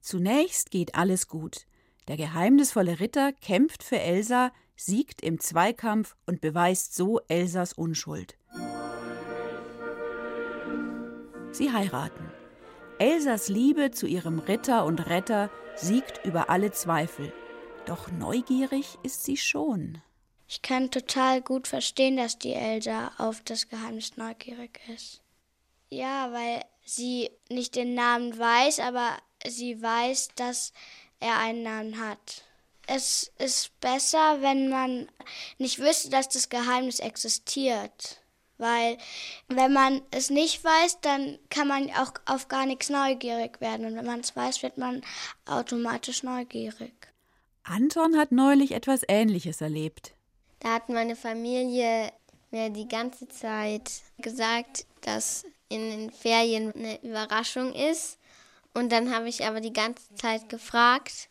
Zunächst 0.00 0.70
geht 0.70 0.94
alles 0.94 1.28
gut. 1.28 1.66
Der 2.08 2.18
geheimnisvolle 2.18 3.00
Ritter 3.00 3.32
kämpft 3.32 3.82
für 3.82 3.98
Elsa, 3.98 4.52
siegt 4.76 5.22
im 5.22 5.40
Zweikampf 5.40 6.14
und 6.26 6.42
beweist 6.42 6.94
so 6.94 7.20
Elsas 7.28 7.72
Unschuld. 7.72 8.36
Sie 11.54 11.72
heiraten. 11.72 12.32
Elsas 12.98 13.48
Liebe 13.48 13.92
zu 13.92 14.08
ihrem 14.08 14.40
Ritter 14.40 14.84
und 14.84 15.06
Retter 15.06 15.50
siegt 15.76 16.26
über 16.26 16.50
alle 16.50 16.72
Zweifel. 16.72 17.32
Doch 17.86 18.10
neugierig 18.10 18.98
ist 19.04 19.24
sie 19.24 19.36
schon. 19.36 20.02
Ich 20.48 20.62
kann 20.62 20.90
total 20.90 21.42
gut 21.42 21.68
verstehen, 21.68 22.16
dass 22.16 22.40
die 22.40 22.54
Elsa 22.54 23.12
auf 23.18 23.40
das 23.44 23.68
Geheimnis 23.68 24.16
neugierig 24.16 24.80
ist. 24.92 25.22
Ja, 25.90 26.32
weil 26.32 26.64
sie 26.84 27.30
nicht 27.48 27.76
den 27.76 27.94
Namen 27.94 28.36
weiß, 28.36 28.80
aber 28.80 29.16
sie 29.46 29.80
weiß, 29.80 30.30
dass 30.34 30.72
er 31.20 31.38
einen 31.38 31.62
Namen 31.62 32.00
hat. 32.00 32.42
Es 32.88 33.30
ist 33.38 33.78
besser, 33.78 34.42
wenn 34.42 34.70
man 34.70 35.08
nicht 35.58 35.78
wüsste, 35.78 36.10
dass 36.10 36.28
das 36.28 36.48
Geheimnis 36.48 36.98
existiert. 36.98 38.23
Weil 38.58 38.98
wenn 39.48 39.72
man 39.72 40.02
es 40.10 40.30
nicht 40.30 40.62
weiß, 40.62 41.00
dann 41.00 41.38
kann 41.50 41.68
man 41.68 41.90
auch 41.90 42.12
auf 42.26 42.48
gar 42.48 42.66
nichts 42.66 42.88
neugierig 42.88 43.60
werden. 43.60 43.86
Und 43.86 43.96
wenn 43.96 44.06
man 44.06 44.20
es 44.20 44.34
weiß, 44.36 44.62
wird 44.62 44.78
man 44.78 45.02
automatisch 45.46 46.22
neugierig. 46.22 46.92
Anton 47.64 48.16
hat 48.16 48.30
neulich 48.30 48.72
etwas 48.72 49.02
Ähnliches 49.08 49.60
erlebt. 49.60 50.14
Da 50.60 50.74
hat 50.74 50.88
meine 50.88 51.16
Familie 51.16 52.12
mir 52.50 52.70
die 52.70 52.88
ganze 52.88 53.26
Zeit 53.28 53.90
gesagt, 54.18 54.86
dass 55.00 55.44
in 55.68 55.90
den 55.90 56.10
Ferien 56.10 56.72
eine 56.74 57.02
Überraschung 57.02 57.74
ist. 57.74 58.18
Und 58.74 58.92
dann 58.92 59.14
habe 59.14 59.28
ich 59.28 59.44
aber 59.44 59.60
die 59.60 59.72
ganze 59.72 60.14
Zeit 60.14 60.48
gefragt, 60.48 61.28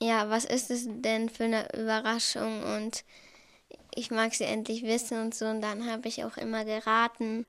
ja, 0.00 0.28
was 0.28 0.44
ist 0.44 0.70
es 0.70 0.86
denn 0.86 1.28
für 1.28 1.44
eine 1.44 1.68
Überraschung? 1.74 2.62
Und 2.62 3.04
ich 3.96 4.10
mag 4.10 4.34
sie 4.34 4.44
endlich 4.44 4.82
wissen 4.82 5.20
und 5.20 5.34
so. 5.34 5.46
Und 5.46 5.62
dann 5.62 5.90
habe 5.90 6.06
ich 6.06 6.24
auch 6.24 6.36
immer 6.36 6.64
geraten. 6.64 7.46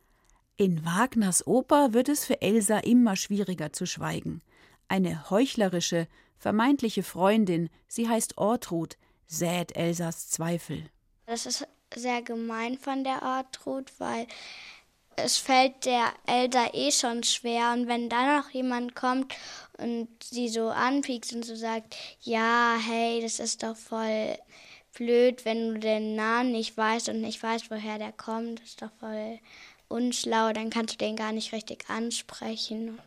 In 0.56 0.84
Wagners 0.86 1.46
Oper 1.46 1.94
wird 1.94 2.10
es 2.10 2.25
für 2.25 2.42
Elsa 2.42 2.80
immer 2.80 3.16
schwieriger 3.16 3.74
zu 3.74 3.86
schweigen. 3.86 4.42
Eine 4.88 5.30
heuchlerische, 5.30 6.08
vermeintliche 6.39 7.04
Freundin, 7.04 7.70
sie 7.88 8.10
heißt 8.10 8.38
Ortrud, 8.38 8.98
sät 9.27 9.75
Elsas 9.75 10.30
Zweifel. 10.30 10.89
Das 11.25 11.46
ist 11.46 11.68
sehr 11.94 12.22
gemein 12.22 12.77
von 12.77 13.04
der 13.04 13.22
Ortrud, 13.22 13.92
weil 14.00 14.25
es 15.18 15.38
fällt 15.38 15.86
der 15.86 16.13
Elsa 16.25 16.70
eh 16.74 16.92
schon 16.92 17.24
schwer. 17.24 17.74
Und 17.74 17.88
wenn 17.88 18.10
dann 18.10 18.38
noch 18.38 18.50
jemand 18.51 18.96
kommt 18.96 19.36
und 19.77 20.08
sie 20.24 20.48
so 20.48 20.70
anpiekst 20.70 21.34
und 21.34 21.44
so 21.44 21.56
sagt, 21.56 21.96
ja, 22.22 22.77
hey, 22.80 23.22
das 23.22 23.39
ist 23.39 23.63
doch 23.63 23.75
voll 23.75 24.38
blöd, 24.98 25.46
wenn 25.46 25.75
du 25.75 25.80
den 25.80 26.16
Namen 26.16 26.51
nicht 26.51 26.75
weißt 26.75 27.10
und 27.10 27.22
nicht 27.22 27.42
weißt, 27.42 27.70
woher 27.72 27.98
der 27.98 28.12
kommt, 28.12 28.60
das 28.60 28.70
ist 28.70 28.82
doch 28.82 28.92
voll 29.00 29.39
unschlau, 29.88 30.51
dann 30.51 30.70
kannst 30.70 30.96
du 30.96 30.98
den 30.98 31.16
gar 31.16 31.32
nicht 31.32 31.54
richtig 31.54 31.89
ansprechen. 31.89 33.00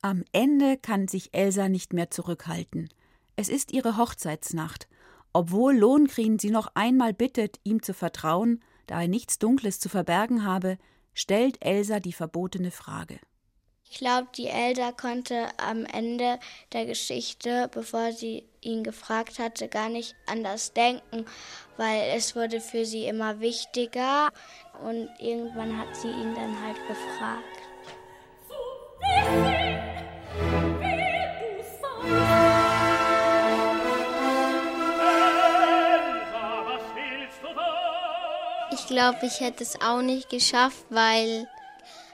Am 0.00 0.24
Ende 0.32 0.76
kann 0.76 1.06
sich 1.06 1.32
Elsa 1.32 1.68
nicht 1.68 1.92
mehr 1.92 2.10
zurückhalten. 2.10 2.88
Es 3.36 3.48
ist 3.48 3.72
ihre 3.72 3.96
Hochzeitsnacht. 3.96 4.88
Obwohl 5.32 5.76
Lohengrin 5.76 6.38
sie 6.38 6.50
noch 6.50 6.72
einmal 6.74 7.14
bittet, 7.14 7.58
ihm 7.62 7.82
zu 7.82 7.94
vertrauen, 7.94 8.62
da 8.86 9.00
er 9.00 9.08
nichts 9.08 9.38
Dunkles 9.38 9.80
zu 9.80 9.88
verbergen 9.88 10.44
habe, 10.44 10.76
stellt 11.14 11.64
Elsa 11.64 12.00
die 12.00 12.12
verbotene 12.12 12.70
Frage. 12.70 13.18
Ich 13.88 13.98
glaube, 13.98 14.28
die 14.36 14.48
Elsa 14.48 14.92
konnte 14.92 15.48
am 15.58 15.84
Ende 15.84 16.38
der 16.72 16.86
Geschichte, 16.86 17.70
bevor 17.72 18.12
sie 18.12 18.44
ihn 18.62 18.84
gefragt 18.84 19.38
hatte, 19.38 19.68
gar 19.68 19.88
nicht 19.88 20.14
anders 20.26 20.72
denken, 20.72 21.26
weil 21.76 22.12
es 22.16 22.34
wurde 22.34 22.60
für 22.60 22.84
sie 22.84 23.06
immer 23.06 23.40
wichtiger 23.40 24.30
und 24.84 25.08
irgendwann 25.18 25.78
hat 25.78 25.94
sie 25.96 26.08
ihn 26.08 26.34
dann 26.34 26.56
halt 26.64 26.76
gefragt. 26.88 27.42
Ich 38.72 38.86
glaube, 38.86 39.18
ich 39.22 39.40
hätte 39.40 39.62
es 39.62 39.80
auch 39.80 40.02
nicht 40.02 40.28
geschafft, 40.28 40.84
weil 40.90 41.48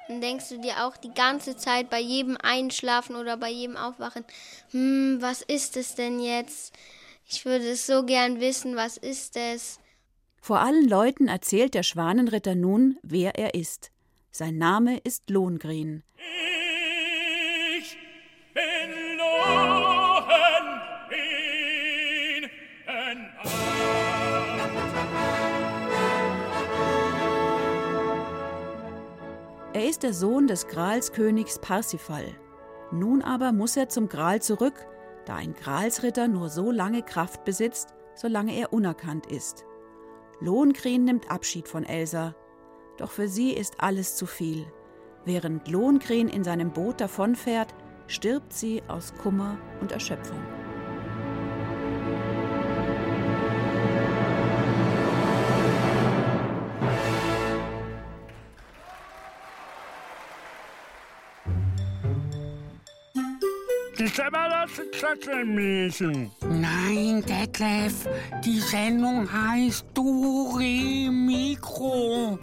dann 0.09 0.21
denkst 0.23 0.49
du 0.49 0.59
dir 0.59 0.85
auch 0.87 0.97
die 0.97 1.13
ganze 1.13 1.57
Zeit 1.57 1.91
bei 1.91 2.01
jedem 2.01 2.37
Einschlafen 2.43 3.15
oder 3.15 3.37
bei 3.37 3.51
jedem 3.51 3.77
Aufwachen, 3.77 4.25
hm, 4.71 5.19
was 5.21 5.43
ist 5.43 5.77
es 5.77 5.95
denn 5.95 6.19
jetzt? 6.19 6.75
Ich 7.29 7.45
würde 7.45 7.69
es 7.69 7.87
so 7.87 8.05
gern 8.05 8.41
wissen, 8.41 8.75
was 8.75 8.97
ist 8.97 9.37
es? 9.37 9.79
Vor 10.41 10.61
allen 10.61 10.89
Leuten 10.89 11.29
erzählt 11.29 11.75
der 11.75 11.83
Schwanenritter 11.83 12.55
nun, 12.55 12.99
wer 13.03 13.35
er 13.35 13.55
ist. 13.55 13.91
Sein 14.31 14.57
Name 14.57 14.99
ist 14.99 15.29
Lohengrin. 15.29 16.03
Ist 29.89 30.03
der 30.03 30.13
Sohn 30.13 30.47
des 30.47 30.69
Gralskönigs 30.69 31.61
Parsifal. 31.61 32.27
Nun 32.93 33.23
aber 33.23 33.53
muss 33.53 33.75
er 33.75 33.89
zum 33.89 34.11
Gral 34.11 34.43
zurück, 34.43 34.75
da 35.25 35.37
ein 35.37 35.55
Gralsritter 35.55 36.29
nur 36.29 36.51
so 36.51 36.71
lange 36.71 37.03
Kraft 37.03 37.45
besitzt, 37.45 37.95
solange 38.15 38.55
er 38.55 38.75
unerkannt 38.75 39.27
ist. 39.27 39.65
Lohengrin 40.41 41.05
nimmt 41.05 41.31
Abschied 41.31 41.69
von 41.69 41.85
Elsa, 41.85 42.35
doch 42.99 43.11
für 43.11 43.29
sie 43.29 43.53
ist 43.53 43.81
alles 43.81 44.17
zu 44.17 44.27
viel. 44.27 44.67
Während 45.25 45.69
Lohengrin 45.69 46.29
in 46.29 46.45
seinem 46.45 46.71
Boot 46.71 47.01
davonfährt, 47.01 47.75
stirbt 48.09 48.53
sie 48.53 48.83
aus 48.89 49.15
Kummer 49.15 49.57
und 49.81 49.93
Erschöpfung. 49.93 50.58
Die 64.19 64.25
Semmerlasse 64.25 64.85
Klatschelmäßen. 64.91 66.31
Nein, 66.49 67.23
Detlef, 67.23 68.09
die 68.45 68.59
Sendung 68.59 69.29
heißt 69.33 69.87
Dore 69.95 71.09
Mikro. 71.13 72.37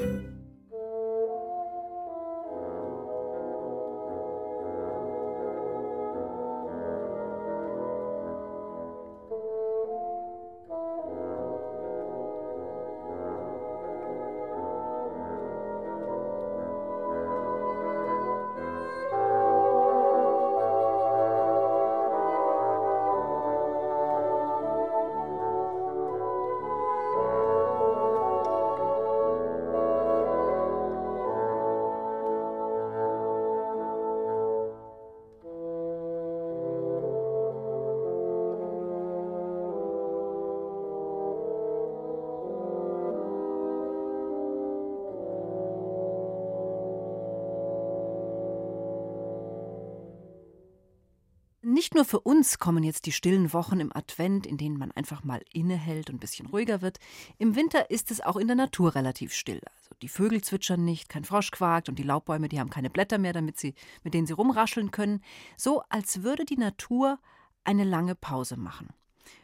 Nicht 51.75 51.93
nur 51.93 52.05
für 52.05 52.21
uns 52.21 52.57
kommen 52.57 52.85
jetzt 52.85 53.05
die 53.05 53.11
stillen 53.11 53.51
Wochen 53.51 53.81
im 53.81 53.93
Advent, 53.93 54.47
in 54.47 54.55
denen 54.55 54.77
man 54.77 54.93
einfach 54.93 55.25
mal 55.25 55.41
innehält 55.51 56.09
und 56.09 56.15
ein 56.15 56.19
bisschen 56.19 56.45
ruhiger 56.45 56.81
wird. 56.81 56.99
Im 57.37 57.57
Winter 57.57 57.91
ist 57.91 58.11
es 58.11 58.21
auch 58.21 58.37
in 58.37 58.47
der 58.47 58.55
Natur 58.55 58.95
relativ 58.95 59.33
still. 59.33 59.59
Also 59.75 59.93
die 60.01 60.07
Vögel 60.07 60.41
zwitschern 60.41 60.85
nicht, 60.85 61.09
kein 61.09 61.25
Frosch 61.25 61.51
quakt 61.51 61.89
und 61.89 61.99
die 61.99 62.03
Laubbäume, 62.03 62.47
die 62.47 62.61
haben 62.61 62.69
keine 62.69 62.89
Blätter 62.89 63.17
mehr, 63.17 63.33
damit 63.33 63.59
sie, 63.59 63.73
mit 64.05 64.13
denen 64.13 64.25
sie 64.25 64.31
rumrascheln 64.31 64.91
können. 64.91 65.21
So 65.57 65.81
als 65.89 66.23
würde 66.23 66.45
die 66.45 66.55
Natur 66.55 67.19
eine 67.65 67.83
lange 67.83 68.15
Pause 68.15 68.55
machen. 68.55 68.87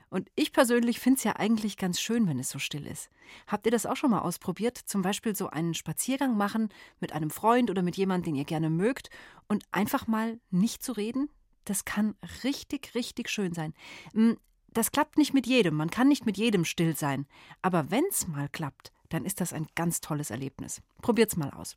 Und 0.09 0.29
ich 0.35 0.53
persönlich 0.53 1.01
finde 1.01 1.17
es 1.17 1.25
ja 1.25 1.35
eigentlich 1.35 1.75
ganz 1.75 1.99
schön, 1.99 2.29
wenn 2.29 2.39
es 2.39 2.49
so 2.49 2.59
still 2.59 2.87
ist. 2.87 3.09
Habt 3.45 3.65
ihr 3.65 3.73
das 3.73 3.85
auch 3.85 3.97
schon 3.97 4.11
mal 4.11 4.19
ausprobiert? 4.19 4.77
Zum 4.77 5.01
Beispiel 5.01 5.35
so 5.35 5.49
einen 5.49 5.73
Spaziergang 5.73 6.37
machen 6.37 6.69
mit 7.01 7.11
einem 7.11 7.29
Freund 7.29 7.69
oder 7.69 7.81
mit 7.81 7.97
jemandem, 7.97 8.31
den 8.31 8.39
ihr 8.39 8.45
gerne 8.45 8.69
mögt 8.69 9.09
und 9.49 9.65
einfach 9.73 10.07
mal 10.07 10.39
nicht 10.49 10.81
zu 10.81 10.93
reden? 10.93 11.27
Das 11.65 11.85
kann 11.85 12.15
richtig, 12.43 12.95
richtig 12.95 13.29
schön 13.29 13.53
sein. 13.53 13.73
Hm, 14.13 14.37
das 14.73 14.91
klappt 14.91 15.17
nicht 15.17 15.33
mit 15.33 15.47
jedem, 15.47 15.75
man 15.75 15.89
kann 15.89 16.07
nicht 16.07 16.25
mit 16.25 16.37
jedem 16.37 16.65
still 16.65 16.95
sein. 16.95 17.27
Aber 17.61 17.91
wenn 17.91 18.05
es 18.09 18.27
mal 18.27 18.47
klappt, 18.49 18.91
dann 19.09 19.25
ist 19.25 19.41
das 19.41 19.53
ein 19.53 19.67
ganz 19.75 19.99
tolles 19.99 20.31
Erlebnis. 20.31 20.81
Probiert's 21.01 21.35
mal 21.35 21.51
aus. 21.51 21.75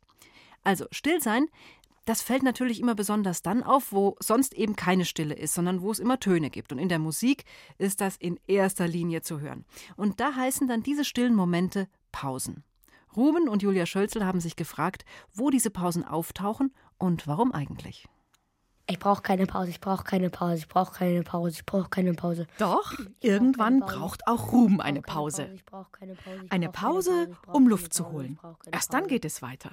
Also, 0.63 0.85
still 0.91 1.21
sein, 1.21 1.47
das 2.05 2.21
fällt 2.21 2.43
natürlich 2.43 2.79
immer 2.79 2.95
besonders 2.95 3.41
dann 3.41 3.63
auf, 3.63 3.91
wo 3.91 4.15
sonst 4.19 4.53
eben 4.53 4.75
keine 4.75 5.05
Stille 5.05 5.33
ist, 5.33 5.55
sondern 5.55 5.81
wo 5.81 5.91
es 5.91 5.99
immer 5.99 6.19
Töne 6.19 6.49
gibt. 6.49 6.71
Und 6.71 6.79
in 6.79 6.89
der 6.89 6.99
Musik 6.99 7.43
ist 7.77 7.99
das 7.99 8.15
in 8.15 8.39
erster 8.47 8.87
Linie 8.87 9.21
zu 9.21 9.39
hören. 9.39 9.65
Und 9.95 10.19
da 10.19 10.35
heißen 10.35 10.67
dann 10.67 10.83
diese 10.83 11.03
stillen 11.03 11.35
Momente 11.35 11.87
Pausen. 12.11 12.63
Ruben 13.15 13.47
und 13.47 13.63
Julia 13.63 13.85
Schölzel 13.85 14.25
haben 14.25 14.39
sich 14.39 14.55
gefragt, 14.55 15.03
wo 15.33 15.49
diese 15.49 15.71
Pausen 15.71 16.05
auftauchen 16.05 16.73
und 16.97 17.27
warum 17.27 17.51
eigentlich. 17.51 18.07
Ich 18.87 18.99
brauche 18.99 19.23
keine 19.23 19.47
Pause, 19.47 19.71
ich 19.71 19.81
brauche 19.81 20.03
keine 20.03 20.29
Pause, 20.29 20.57
ich 20.57 20.67
brauche 20.67 20.93
keine 20.93 21.23
Pause, 21.23 21.55
ich 21.57 21.65
brauche 21.65 21.89
keine 21.89 22.13
Pause. 22.13 22.45
Doch, 22.59 22.93
irgendwann 23.19 23.79
braucht 23.79 24.27
auch 24.27 24.51
Ruben 24.51 24.79
eine 24.79 25.01
Pause. 25.01 25.49
Eine 26.49 26.69
Pause, 26.69 27.35
um 27.47 27.67
Luft 27.67 27.93
zu 27.93 28.11
holen. 28.11 28.39
Erst 28.71 28.93
dann 28.93 29.07
geht 29.07 29.25
es 29.25 29.41
weiter. 29.41 29.71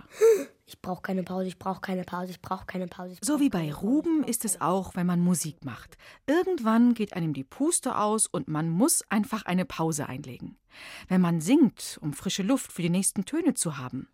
Ich 0.64 0.80
brauche 0.80 1.02
keine 1.02 1.22
Pause, 1.22 1.48
ich 1.48 1.58
brauche 1.58 1.82
keine 1.82 2.04
Pause, 2.04 2.30
ich 2.30 2.40
brauche 2.40 2.64
keine 2.64 2.86
Pause. 2.86 3.16
So 3.20 3.38
wie 3.38 3.50
bei 3.50 3.70
Ruben 3.74 4.24
ist 4.24 4.46
es 4.46 4.62
auch, 4.62 4.94
wenn 4.94 5.06
man 5.06 5.20
Musik 5.20 5.62
macht. 5.62 5.98
Irgendwann 6.26 6.94
geht 6.94 7.12
einem 7.12 7.34
die 7.34 7.44
Puste 7.44 7.98
aus 7.98 8.26
und 8.26 8.48
man 8.48 8.70
muss 8.70 9.02
einfach 9.10 9.44
eine 9.44 9.66
Pause 9.66 10.08
einlegen. 10.08 10.56
Wenn 11.08 11.20
man 11.20 11.42
singt, 11.42 11.98
um 12.00 12.14
frische 12.14 12.42
Luft 12.42 12.72
für 12.72 12.80
die 12.80 12.88
nächsten 12.88 13.26
Töne 13.26 13.52
zu 13.52 13.76
haben. 13.76 14.08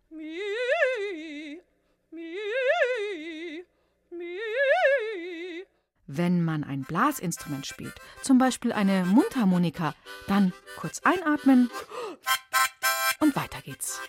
Wenn 6.11 6.43
man 6.43 6.65
ein 6.65 6.85
Blasinstrument 6.85 7.67
spielt, 7.67 7.95
zum 8.23 8.39
Beispiel 8.39 8.73
eine 8.73 9.05
Mundharmonika, 9.05 9.95
dann 10.27 10.55
kurz 10.79 11.03
einatmen 11.05 11.71
und 13.21 13.37
weiter 13.37 13.61
geht's. 13.61 14.01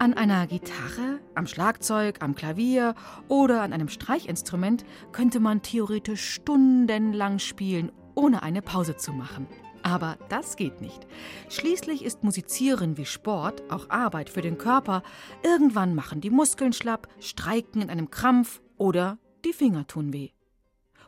An 0.00 0.14
einer 0.14 0.48
Gitarre, 0.48 1.20
am 1.36 1.46
Schlagzeug, 1.46 2.22
am 2.22 2.34
Klavier 2.34 2.96
oder 3.28 3.62
an 3.62 3.72
einem 3.72 3.88
Streichinstrument 3.88 4.84
könnte 5.12 5.38
man 5.38 5.62
theoretisch 5.62 6.28
stundenlang 6.28 7.38
spielen, 7.38 7.92
ohne 8.16 8.42
eine 8.42 8.62
Pause 8.62 8.96
zu 8.96 9.12
machen. 9.12 9.46
Aber 9.88 10.18
das 10.28 10.56
geht 10.56 10.82
nicht. 10.82 11.06
Schließlich 11.48 12.04
ist 12.04 12.22
Musizieren 12.22 12.98
wie 12.98 13.06
Sport 13.06 13.62
auch 13.70 13.88
Arbeit 13.88 14.28
für 14.28 14.42
den 14.42 14.58
Körper. 14.58 15.02
Irgendwann 15.42 15.94
machen 15.94 16.20
die 16.20 16.28
Muskeln 16.28 16.74
schlapp, 16.74 17.08
streiken 17.20 17.80
in 17.80 17.88
einem 17.88 18.10
Krampf 18.10 18.60
oder 18.76 19.16
die 19.46 19.54
Finger 19.54 19.86
tun 19.86 20.12
weh. 20.12 20.28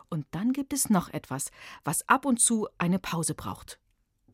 Und 0.08 0.24
dann 0.30 0.54
gibt 0.54 0.72
es 0.72 0.88
noch 0.88 1.10
etwas, 1.10 1.50
was 1.84 2.08
ab 2.08 2.24
und 2.24 2.40
zu 2.40 2.68
eine 2.78 2.98
Pause 2.98 3.34
braucht. 3.34 3.78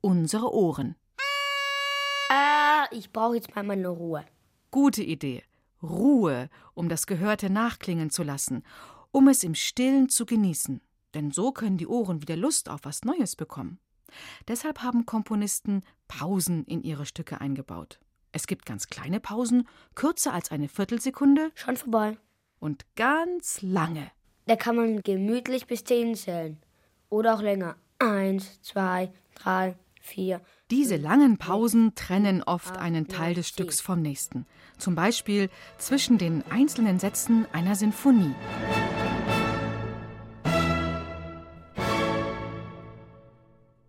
Unsere 0.00 0.54
Ohren. 0.54 0.94
Ah, 2.30 2.86
ich 2.92 3.12
brauche 3.12 3.34
jetzt 3.34 3.56
mal 3.56 3.64
meine 3.64 3.88
Ruhe. 3.88 4.24
Gute 4.70 5.02
Idee. 5.02 5.42
Ruhe, 5.82 6.50
um 6.74 6.88
das 6.88 7.08
Gehörte 7.08 7.50
nachklingen 7.50 8.10
zu 8.10 8.22
lassen, 8.22 8.62
um 9.10 9.26
es 9.26 9.42
im 9.42 9.56
Stillen 9.56 10.08
zu 10.08 10.24
genießen. 10.24 10.80
Denn 11.14 11.32
so 11.32 11.50
können 11.50 11.78
die 11.78 11.88
Ohren 11.88 12.22
wieder 12.22 12.36
Lust 12.36 12.68
auf 12.68 12.80
was 12.84 13.04
Neues 13.04 13.34
bekommen. 13.34 13.80
Deshalb 14.48 14.82
haben 14.82 15.06
Komponisten 15.06 15.82
Pausen 16.08 16.64
in 16.64 16.82
ihre 16.82 17.06
Stücke 17.06 17.40
eingebaut. 17.40 17.98
Es 18.32 18.46
gibt 18.46 18.66
ganz 18.66 18.88
kleine 18.88 19.20
Pausen, 19.20 19.66
kürzer 19.94 20.32
als 20.32 20.50
eine 20.50 20.68
Viertelsekunde. 20.68 21.50
Schon 21.54 21.76
vorbei. 21.76 22.18
Und 22.58 22.84
ganz 22.96 23.62
lange. 23.62 24.10
Da 24.46 24.56
kann 24.56 24.76
man 24.76 25.02
gemütlich 25.02 25.66
bis 25.66 25.84
zehn 25.84 26.14
zählen. 26.14 26.58
Oder 27.08 27.34
auch 27.34 27.42
länger. 27.42 27.76
Eins, 27.98 28.60
zwei, 28.62 29.12
drei, 29.34 29.76
vier. 30.00 30.40
Diese 30.70 30.96
langen 30.96 31.38
Pausen 31.38 31.94
trennen 31.94 32.42
oft 32.42 32.76
einen 32.76 33.08
Teil 33.08 33.34
des 33.34 33.48
Stücks 33.48 33.80
vom 33.80 34.02
nächsten. 34.02 34.46
Zum 34.78 34.94
Beispiel 34.94 35.48
zwischen 35.78 36.18
den 36.18 36.44
einzelnen 36.50 36.98
Sätzen 36.98 37.46
einer 37.52 37.74
Sinfonie. 37.74 38.34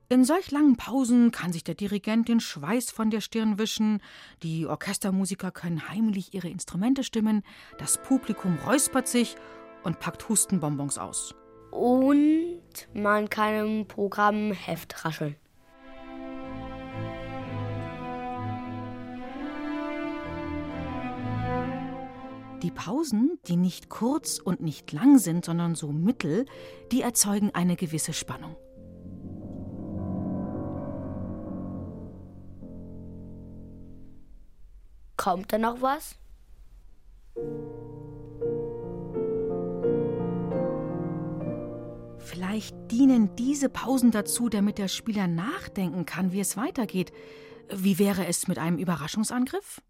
In 0.10 0.24
solch 0.24 0.52
langen 0.52 0.78
Pausen 0.78 1.32
kann 1.32 1.52
sich 1.52 1.66
der 1.66 1.76
Dirigent 1.76 2.30
den 2.30 2.40
Schweiß 2.40 2.92
von 2.92 3.10
der 3.10 3.20
Stirn 3.20 3.60
wischen, 3.60 4.02
die 4.42 4.66
Orchestermusiker 4.66 5.52
können 5.52 5.90
heimlich 5.90 6.34
ihre 6.34 6.48
Instrumente 6.48 7.04
stimmen, 7.04 7.44
das 7.78 8.02
Publikum 8.02 8.58
räuspert 8.66 9.10
sich 9.10 9.36
und 9.84 10.00
packt 10.00 10.30
Hustenbonbons 10.30 10.98
aus. 10.98 11.36
Und 11.72 12.62
man 12.94 13.30
kann 13.30 13.54
im 13.54 13.86
Programm 13.86 14.54
Heft 14.54 15.04
rascheln. 15.04 15.36
Die 22.64 22.72
Pausen, 22.72 23.38
die 23.50 23.58
nicht 23.58 23.90
kurz 23.90 24.40
und 24.40 24.62
nicht 24.62 24.94
lang 24.94 25.18
sind, 25.18 25.44
sondern 25.44 25.76
so 25.76 25.92
mittel, 25.92 26.46
die 26.94 27.02
erzeugen 27.02 27.52
eine 27.54 27.76
gewisse 27.76 28.14
Spannung. 28.14 28.56
Kommt 35.18 35.52
da 35.52 35.58
noch 35.58 35.82
was? 35.82 36.16
Vielleicht 42.20 42.76
dienen 42.92 43.36
diese 43.36 43.70
Pausen 43.70 44.12
dazu, 44.12 44.48
damit 44.50 44.78
der 44.78 44.88
Spieler 44.88 45.28
nachdenken 45.28 46.06
kann, 46.06 46.32
wie 46.32 46.40
es 46.40 46.56
weitergeht. 46.56 47.12
Wie 47.74 48.00
wäre 48.00 48.26
es 48.28 48.48
mit 48.48 48.60
einem 48.60 48.78
Überraschungsangriff? 48.78 49.82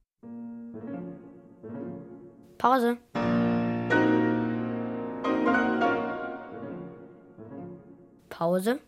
Pause. 2.57 2.97
Pause. 8.29 8.79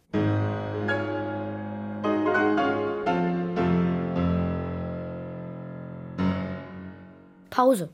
Pause. 7.60 7.90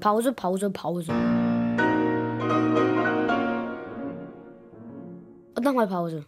Pause, 0.00 0.32
Pause, 0.32 0.70
Pause. 0.70 1.12
Und 5.54 5.62
nochmal 5.62 5.86
Pause. 5.86 6.24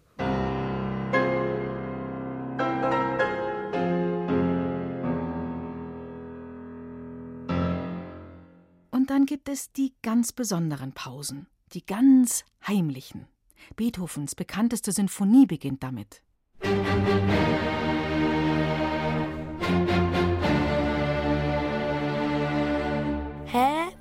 Und 8.90 9.08
dann 9.08 9.24
gibt 9.24 9.48
es 9.48 9.72
die 9.72 9.94
ganz 10.02 10.32
besonderen 10.32 10.92
Pausen, 10.92 11.46
die 11.72 11.86
ganz 11.86 12.44
heimlichen. 12.66 13.28
Beethovens 13.76 14.34
bekannteste 14.34 14.92
Sinfonie 14.92 15.46
beginnt 15.46 15.82
damit. 15.82 16.20
Hä? 16.60 17.45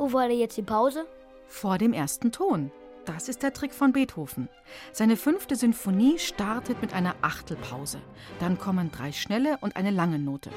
Wo 0.05 0.13
war 0.13 0.27
denn 0.27 0.37
jetzt 0.37 0.55
die 0.55 0.61
Pause? 0.61 1.07
Vor 1.47 1.79
dem 1.79 1.91
ersten 1.91 2.31
Ton. 2.31 2.71
Das 3.05 3.27
ist 3.27 3.41
der 3.41 3.53
Trick 3.53 3.73
von 3.73 3.91
Beethoven. 3.91 4.49
Seine 4.91 5.17
fünfte 5.17 5.55
Sinfonie 5.55 6.19
startet 6.19 6.79
mit 6.79 6.93
einer 6.93 7.15
Achtelpause. 7.23 7.99
Dann 8.39 8.59
kommen 8.59 8.91
drei 8.91 9.11
schnelle 9.11 9.57
und 9.61 9.75
eine 9.75 9.89
lange 9.89 10.19
Note. 10.19 10.51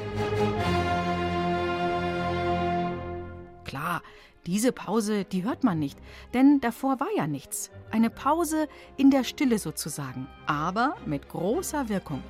Klar, 3.64 4.02
diese 4.44 4.70
Pause, 4.72 5.24
die 5.24 5.44
hört 5.44 5.64
man 5.64 5.78
nicht, 5.78 5.98
denn 6.34 6.60
davor 6.60 7.00
war 7.00 7.08
ja 7.16 7.26
nichts. 7.26 7.70
Eine 7.90 8.10
Pause 8.10 8.68
in 8.98 9.10
der 9.10 9.24
Stille 9.24 9.58
sozusagen, 9.58 10.26
aber 10.46 10.94
mit 11.06 11.30
großer 11.30 11.88
Wirkung. 11.88 12.22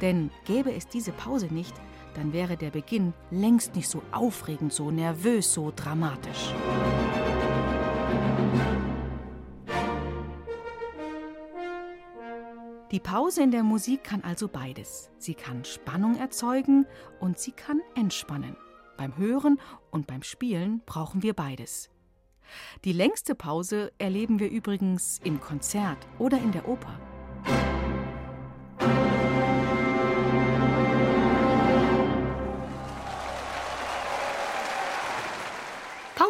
Denn 0.00 0.30
gäbe 0.44 0.72
es 0.72 0.86
diese 0.86 1.10
Pause 1.10 1.46
nicht, 1.46 1.74
dann 2.14 2.32
wäre 2.32 2.56
der 2.56 2.70
Beginn 2.70 3.12
längst 3.30 3.74
nicht 3.76 3.88
so 3.88 4.02
aufregend, 4.12 4.72
so 4.72 4.90
nervös, 4.90 5.52
so 5.52 5.72
dramatisch. 5.74 6.52
Die 12.90 12.98
Pause 12.98 13.44
in 13.44 13.52
der 13.52 13.62
Musik 13.62 14.02
kann 14.02 14.24
also 14.24 14.48
beides. 14.48 15.10
Sie 15.16 15.34
kann 15.34 15.64
Spannung 15.64 16.16
erzeugen 16.16 16.86
und 17.20 17.38
sie 17.38 17.52
kann 17.52 17.80
entspannen. 17.94 18.56
Beim 18.96 19.16
Hören 19.16 19.60
und 19.92 20.08
beim 20.08 20.24
Spielen 20.24 20.82
brauchen 20.86 21.22
wir 21.22 21.34
beides. 21.34 21.88
Die 22.84 22.92
längste 22.92 23.36
Pause 23.36 23.92
erleben 23.98 24.40
wir 24.40 24.50
übrigens 24.50 25.20
im 25.22 25.40
Konzert 25.40 25.98
oder 26.18 26.38
in 26.38 26.50
der 26.50 26.68
Oper. 26.68 26.98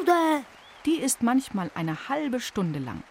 Pause! 0.00 0.44
Die 0.86 0.96
ist 0.96 1.22
manchmal 1.22 1.70
eine 1.74 2.08
halbe 2.08 2.40
Stunde 2.40 2.78
lang. 2.78 3.02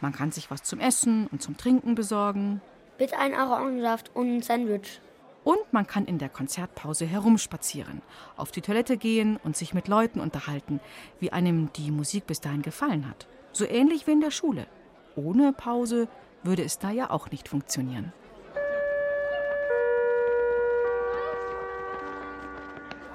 Man 0.00 0.12
kann 0.12 0.32
sich 0.32 0.50
was 0.50 0.62
zum 0.62 0.80
Essen 0.80 1.26
und 1.28 1.42
zum 1.42 1.56
Trinken 1.56 1.94
besorgen. 1.94 2.60
Bitte 2.98 3.18
einen 3.18 3.34
Orangensaft 3.34 4.10
und 4.14 4.36
ein 4.36 4.42
Sandwich. 4.42 5.00
Und 5.44 5.72
man 5.72 5.86
kann 5.86 6.04
in 6.04 6.18
der 6.18 6.28
Konzertpause 6.28 7.06
herumspazieren, 7.06 8.02
auf 8.36 8.50
die 8.50 8.60
Toilette 8.60 8.96
gehen 8.96 9.38
und 9.42 9.56
sich 9.56 9.72
mit 9.72 9.88
Leuten 9.88 10.20
unterhalten, 10.20 10.80
wie 11.20 11.32
einem 11.32 11.72
die 11.74 11.90
Musik 11.90 12.26
bis 12.26 12.40
dahin 12.40 12.62
gefallen 12.62 13.08
hat. 13.08 13.28
So 13.52 13.64
ähnlich 13.64 14.06
wie 14.06 14.12
in 14.12 14.20
der 14.20 14.30
Schule. 14.30 14.66
Ohne 15.14 15.52
Pause 15.52 16.08
würde 16.42 16.64
es 16.64 16.78
da 16.78 16.90
ja 16.90 17.10
auch 17.10 17.30
nicht 17.30 17.48
funktionieren. 17.48 18.12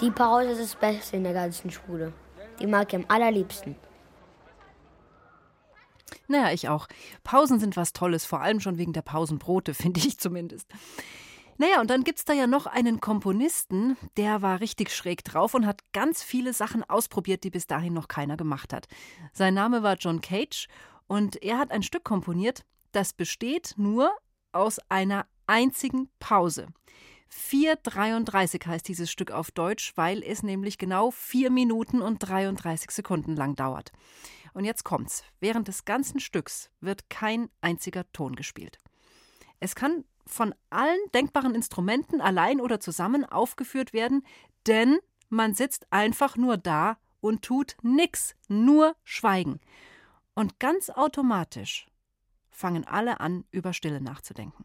Die 0.00 0.10
Pause 0.10 0.50
ist 0.50 0.60
das 0.60 0.74
Beste 0.74 1.16
in 1.16 1.24
der 1.24 1.34
ganzen 1.34 1.70
Schule. 1.70 2.12
Die 2.60 2.66
mag 2.66 2.92
ich 2.92 2.96
am 2.96 3.04
allerliebsten. 3.08 3.76
Naja, 6.28 6.52
ich 6.52 6.68
auch. 6.68 6.86
Pausen 7.22 7.58
sind 7.58 7.76
was 7.76 7.92
Tolles, 7.92 8.24
vor 8.24 8.40
allem 8.40 8.60
schon 8.60 8.78
wegen 8.78 8.92
der 8.92 9.02
Pausenbrote, 9.02 9.74
finde 9.74 10.00
ich 10.00 10.18
zumindest. 10.18 10.68
Naja, 11.56 11.80
und 11.80 11.88
dann 11.88 12.02
gibt 12.02 12.18
es 12.18 12.24
da 12.24 12.32
ja 12.32 12.48
noch 12.48 12.66
einen 12.66 13.00
Komponisten, 13.00 13.96
der 14.16 14.42
war 14.42 14.60
richtig 14.60 14.90
schräg 14.90 15.22
drauf 15.22 15.54
und 15.54 15.66
hat 15.66 15.82
ganz 15.92 16.22
viele 16.22 16.52
Sachen 16.52 16.82
ausprobiert, 16.82 17.44
die 17.44 17.50
bis 17.50 17.68
dahin 17.68 17.94
noch 17.94 18.08
keiner 18.08 18.36
gemacht 18.36 18.72
hat. 18.72 18.88
Sein 19.32 19.54
Name 19.54 19.84
war 19.84 19.94
John 19.94 20.20
Cage 20.20 20.66
und 21.06 21.40
er 21.42 21.58
hat 21.58 21.70
ein 21.70 21.84
Stück 21.84 22.02
komponiert, 22.02 22.64
das 22.90 23.12
besteht 23.12 23.74
nur 23.76 24.10
aus 24.50 24.80
einer 24.88 25.26
einzigen 25.46 26.08
Pause. 26.18 26.66
4,33 27.34 28.64
heißt 28.66 28.86
dieses 28.86 29.10
Stück 29.10 29.32
auf 29.32 29.50
Deutsch, 29.50 29.92
weil 29.96 30.22
es 30.22 30.42
nämlich 30.42 30.78
genau 30.78 31.10
4 31.10 31.50
Minuten 31.50 32.00
und 32.00 32.18
33 32.18 32.90
Sekunden 32.90 33.34
lang 33.34 33.56
dauert. 33.56 33.90
Und 34.52 34.64
jetzt 34.64 34.84
kommt's. 34.84 35.24
Während 35.40 35.66
des 35.66 35.84
ganzen 35.84 36.20
Stücks 36.20 36.70
wird 36.80 37.10
kein 37.10 37.50
einziger 37.60 38.10
Ton 38.12 38.36
gespielt. 38.36 38.78
Es 39.58 39.74
kann 39.74 40.04
von 40.26 40.54
allen 40.70 41.00
denkbaren 41.12 41.54
Instrumenten 41.54 42.20
allein 42.20 42.60
oder 42.60 42.78
zusammen 42.80 43.24
aufgeführt 43.24 43.92
werden, 43.92 44.24
denn 44.66 44.98
Man 45.34 45.54
sitzt 45.54 45.90
einfach 45.90 46.36
nur 46.36 46.56
da 46.56 46.96
und 47.20 47.42
tut 47.42 47.76
nix, 47.82 48.36
nur 48.48 48.94
schweigen. 49.02 49.58
Und 50.34 50.60
ganz 50.60 50.90
automatisch 50.90 51.86
fangen 52.50 52.86
alle 52.86 53.18
an, 53.18 53.44
über 53.50 53.72
Stille 53.72 54.00
nachzudenken. 54.00 54.64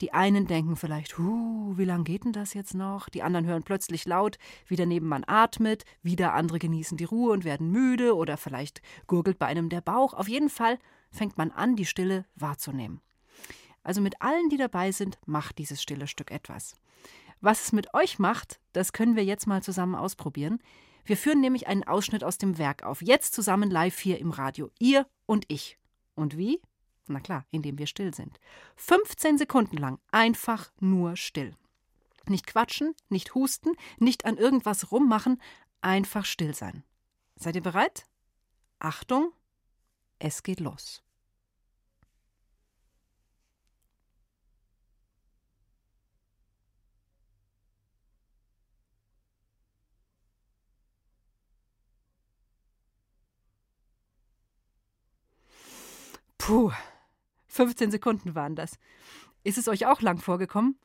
Die 0.00 0.12
einen 0.12 0.46
denken 0.46 0.76
vielleicht, 0.76 1.18
huh, 1.18 1.76
wie 1.76 1.84
lang 1.84 2.04
geht 2.04 2.24
denn 2.24 2.32
das 2.32 2.54
jetzt 2.54 2.74
noch? 2.74 3.08
Die 3.08 3.22
anderen 3.22 3.46
hören 3.46 3.64
plötzlich 3.64 4.04
laut, 4.04 4.38
wie 4.66 4.76
der 4.76 4.86
Nebenmann 4.86 5.24
atmet, 5.26 5.84
wieder 6.02 6.34
andere 6.34 6.58
genießen 6.58 6.96
die 6.96 7.04
Ruhe 7.04 7.32
und 7.32 7.44
werden 7.44 7.70
müde 7.70 8.14
oder 8.14 8.36
vielleicht 8.36 8.80
gurgelt 9.06 9.38
bei 9.38 9.46
einem 9.46 9.68
der 9.68 9.80
Bauch. 9.80 10.14
Auf 10.14 10.28
jeden 10.28 10.50
Fall 10.50 10.78
fängt 11.10 11.36
man 11.36 11.50
an, 11.50 11.74
die 11.74 11.86
Stille 11.86 12.24
wahrzunehmen. 12.36 13.00
Also 13.82 14.00
mit 14.00 14.20
allen, 14.22 14.48
die 14.50 14.56
dabei 14.56 14.92
sind, 14.92 15.18
macht 15.26 15.58
dieses 15.58 15.82
stille 15.82 16.06
Stück 16.06 16.30
etwas. 16.30 16.76
Was 17.40 17.64
es 17.64 17.72
mit 17.72 17.94
euch 17.94 18.18
macht, 18.18 18.60
das 18.72 18.92
können 18.92 19.16
wir 19.16 19.24
jetzt 19.24 19.46
mal 19.46 19.62
zusammen 19.62 19.94
ausprobieren. 19.94 20.60
Wir 21.04 21.16
führen 21.16 21.40
nämlich 21.40 21.68
einen 21.68 21.84
Ausschnitt 21.84 22.22
aus 22.22 22.36
dem 22.38 22.58
Werk 22.58 22.82
auf. 22.82 23.00
Jetzt 23.00 23.32
zusammen 23.32 23.70
live 23.70 23.98
hier 23.98 24.18
im 24.18 24.30
Radio. 24.30 24.70
Ihr 24.78 25.06
und 25.26 25.44
ich. 25.48 25.78
Und 26.14 26.36
wie? 26.36 26.60
Na 27.08 27.20
klar, 27.20 27.46
indem 27.50 27.78
wir 27.78 27.86
still 27.86 28.14
sind. 28.14 28.38
15 28.76 29.38
Sekunden 29.38 29.78
lang 29.78 29.98
einfach 30.12 30.70
nur 30.78 31.16
still. 31.16 31.56
Nicht 32.26 32.46
quatschen, 32.46 32.94
nicht 33.08 33.34
husten, 33.34 33.72
nicht 33.98 34.26
an 34.26 34.36
irgendwas 34.36 34.92
rummachen, 34.92 35.40
einfach 35.80 36.26
still 36.26 36.54
sein. 36.54 36.84
Seid 37.36 37.56
ihr 37.56 37.62
bereit? 37.62 38.04
Achtung, 38.78 39.32
es 40.18 40.42
geht 40.42 40.60
los. 40.60 41.02
Puh, 56.48 56.72
15 57.58 57.90
Sekunden 57.90 58.36
waren 58.36 58.54
das. 58.54 58.78
Ist 59.42 59.58
es 59.58 59.66
euch 59.66 59.86
auch 59.86 60.00
lang 60.00 60.18
vorgekommen? 60.18 60.78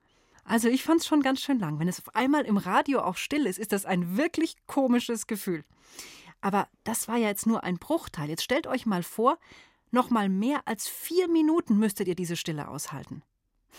Also 0.43 0.69
ich 0.69 0.83
fand 0.83 1.01
es 1.01 1.07
schon 1.07 1.21
ganz 1.21 1.39
schön 1.39 1.59
lang. 1.59 1.77
Wenn 1.77 1.87
es 1.87 1.99
auf 1.99 2.15
einmal 2.15 2.45
im 2.45 2.57
Radio 2.57 3.01
auch 3.01 3.15
still 3.15 3.45
ist, 3.45 3.59
ist 3.59 3.71
das 3.71 3.85
ein 3.85 4.17
wirklich 4.17 4.55
komisches 4.65 5.27
Gefühl. 5.27 5.63
Aber 6.41 6.67
das 6.83 7.07
war 7.07 7.17
ja 7.17 7.27
jetzt 7.27 7.45
nur 7.45 7.63
ein 7.63 7.77
Bruchteil. 7.77 8.27
Jetzt 8.27 8.43
stellt 8.43 8.65
euch 8.65 8.87
mal 8.87 9.03
vor, 9.03 9.37
noch 9.91 10.09
mal 10.09 10.29
mehr 10.29 10.61
als 10.65 10.87
vier 10.87 11.27
Minuten 11.27 11.77
müsstet 11.77 12.07
ihr 12.07 12.15
diese 12.15 12.35
Stille 12.35 12.67
aushalten. 12.67 13.21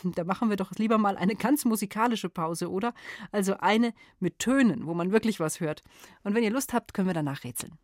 Da 0.05 0.23
machen 0.23 0.49
wir 0.49 0.57
doch 0.57 0.71
lieber 0.77 0.97
mal 0.97 1.17
eine 1.17 1.35
ganz 1.35 1.65
musikalische 1.65 2.29
Pause, 2.29 2.71
oder? 2.71 2.95
Also 3.33 3.57
eine 3.59 3.93
mit 4.21 4.39
Tönen, 4.39 4.87
wo 4.87 4.95
man 4.95 5.11
wirklich 5.11 5.41
was 5.41 5.59
hört. 5.59 5.83
Und 6.23 6.35
wenn 6.35 6.45
ihr 6.45 6.51
Lust 6.53 6.73
habt, 6.73 6.95
können 6.95 7.09
wir 7.09 7.15
danach 7.15 7.43
rätseln. 7.43 7.77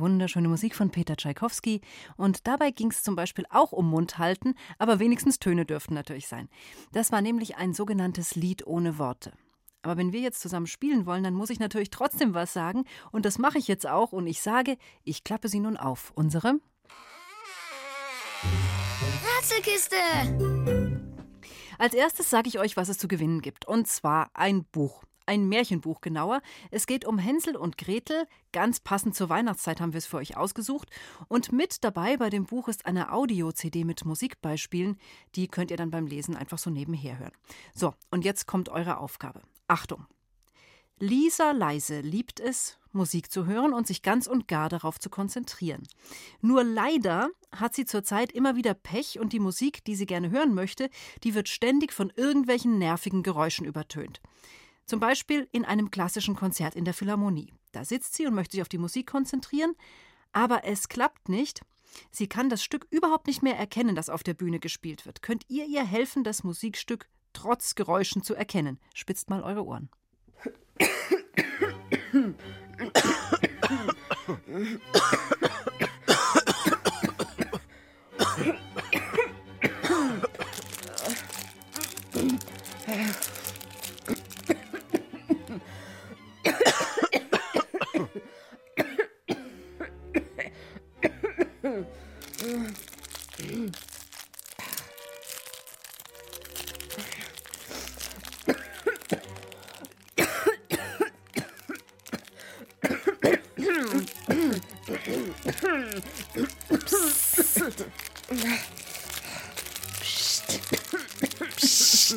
Wunderschöne 0.00 0.48
Musik 0.48 0.74
von 0.74 0.90
Peter 0.90 1.16
Tschaikowski. 1.16 1.80
Und 2.16 2.46
dabei 2.46 2.70
ging 2.70 2.90
es 2.90 3.02
zum 3.02 3.16
Beispiel 3.16 3.44
auch 3.50 3.72
um 3.72 3.88
Mundhalten, 3.88 4.54
aber 4.78 4.98
wenigstens 4.98 5.38
Töne 5.38 5.66
dürften 5.66 5.94
natürlich 5.94 6.26
sein. 6.26 6.48
Das 6.92 7.12
war 7.12 7.20
nämlich 7.20 7.56
ein 7.56 7.74
sogenanntes 7.74 8.34
Lied 8.34 8.66
ohne 8.66 8.98
Worte. 8.98 9.32
Aber 9.82 9.96
wenn 9.96 10.12
wir 10.12 10.20
jetzt 10.20 10.40
zusammen 10.40 10.66
spielen 10.66 11.06
wollen, 11.06 11.24
dann 11.24 11.34
muss 11.34 11.50
ich 11.50 11.58
natürlich 11.58 11.90
trotzdem 11.90 12.34
was 12.34 12.52
sagen. 12.52 12.84
Und 13.12 13.24
das 13.24 13.38
mache 13.38 13.58
ich 13.58 13.68
jetzt 13.68 13.86
auch. 13.86 14.12
Und 14.12 14.26
ich 14.26 14.42
sage, 14.42 14.76
ich 15.04 15.24
klappe 15.24 15.48
sie 15.48 15.60
nun 15.60 15.76
auf. 15.76 16.12
Unsere 16.14 16.60
Ratzelkiste! 19.36 19.96
Als 21.78 21.94
erstes 21.94 22.28
sage 22.28 22.48
ich 22.48 22.58
euch, 22.58 22.76
was 22.76 22.90
es 22.90 22.98
zu 22.98 23.08
gewinnen 23.08 23.40
gibt. 23.40 23.66
Und 23.66 23.88
zwar 23.88 24.30
ein 24.34 24.64
Buch 24.64 25.02
ein 25.30 25.48
Märchenbuch 25.48 26.00
genauer. 26.00 26.42
Es 26.72 26.86
geht 26.86 27.04
um 27.04 27.16
Hänsel 27.16 27.56
und 27.56 27.78
Gretel. 27.78 28.26
Ganz 28.52 28.80
passend 28.80 29.14
zur 29.14 29.28
Weihnachtszeit 29.28 29.80
haben 29.80 29.92
wir 29.92 29.98
es 29.98 30.06
für 30.06 30.16
euch 30.16 30.36
ausgesucht. 30.36 30.90
Und 31.28 31.52
mit 31.52 31.84
dabei 31.84 32.16
bei 32.16 32.30
dem 32.30 32.46
Buch 32.46 32.66
ist 32.66 32.84
eine 32.84 33.12
Audio-CD 33.12 33.84
mit 33.84 34.04
Musikbeispielen. 34.04 34.98
Die 35.36 35.46
könnt 35.46 35.70
ihr 35.70 35.76
dann 35.76 35.92
beim 35.92 36.08
Lesen 36.08 36.36
einfach 36.36 36.58
so 36.58 36.68
nebenher 36.68 37.20
hören. 37.20 37.32
So, 37.74 37.94
und 38.10 38.24
jetzt 38.24 38.46
kommt 38.46 38.70
eure 38.70 38.98
Aufgabe. 38.98 39.40
Achtung! 39.68 40.04
Lisa 40.98 41.52
Leise 41.52 42.00
liebt 42.00 42.40
es, 42.40 42.78
Musik 42.92 43.30
zu 43.30 43.46
hören 43.46 43.72
und 43.72 43.86
sich 43.86 44.02
ganz 44.02 44.26
und 44.26 44.48
gar 44.48 44.68
darauf 44.68 44.98
zu 44.98 45.08
konzentrieren. 45.10 45.84
Nur 46.42 46.64
leider 46.64 47.30
hat 47.52 47.74
sie 47.74 47.84
zurzeit 47.84 48.32
immer 48.32 48.56
wieder 48.56 48.74
Pech 48.74 49.18
und 49.20 49.32
die 49.32 49.38
Musik, 49.38 49.84
die 49.84 49.94
sie 49.94 50.06
gerne 50.06 50.30
hören 50.30 50.54
möchte, 50.54 50.90
die 51.22 51.34
wird 51.34 51.48
ständig 51.48 51.92
von 51.92 52.12
irgendwelchen 52.16 52.78
nervigen 52.78 53.22
Geräuschen 53.22 53.64
übertönt. 53.64 54.20
Zum 54.90 54.98
Beispiel 54.98 55.46
in 55.52 55.64
einem 55.64 55.92
klassischen 55.92 56.34
Konzert 56.34 56.74
in 56.74 56.84
der 56.84 56.94
Philharmonie. 56.94 57.54
Da 57.70 57.84
sitzt 57.84 58.16
sie 58.16 58.26
und 58.26 58.34
möchte 58.34 58.56
sich 58.56 58.62
auf 58.62 58.68
die 58.68 58.76
Musik 58.76 59.06
konzentrieren, 59.06 59.76
aber 60.32 60.64
es 60.64 60.88
klappt 60.88 61.28
nicht. 61.28 61.60
Sie 62.10 62.26
kann 62.26 62.48
das 62.48 62.64
Stück 62.64 62.88
überhaupt 62.90 63.28
nicht 63.28 63.40
mehr 63.40 63.56
erkennen, 63.56 63.94
das 63.94 64.10
auf 64.10 64.24
der 64.24 64.34
Bühne 64.34 64.58
gespielt 64.58 65.06
wird. 65.06 65.22
Könnt 65.22 65.44
ihr 65.46 65.66
ihr 65.66 65.84
helfen, 65.84 66.24
das 66.24 66.42
Musikstück 66.42 67.08
trotz 67.32 67.76
Geräuschen 67.76 68.24
zu 68.24 68.34
erkennen? 68.34 68.80
Spitzt 68.92 69.30
mal 69.30 69.44
eure 69.44 69.64
Ohren. 69.64 69.90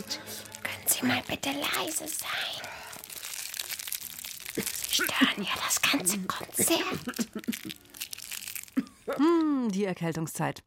Psst. 0.02 0.20
Können 0.64 0.88
Sie 0.88 1.06
mal 1.06 1.22
bitte 1.28 1.50
leise 1.50 2.08
sein? 2.08 2.68
Sie 4.56 5.04
stören 5.04 5.44
ja 5.44 5.52
das 5.64 5.82
ganze 5.82 6.18
Konzert. 6.22 6.84
Hm, 9.06 9.70
die 9.72 9.86
Erkältungszeit. 9.86 10.64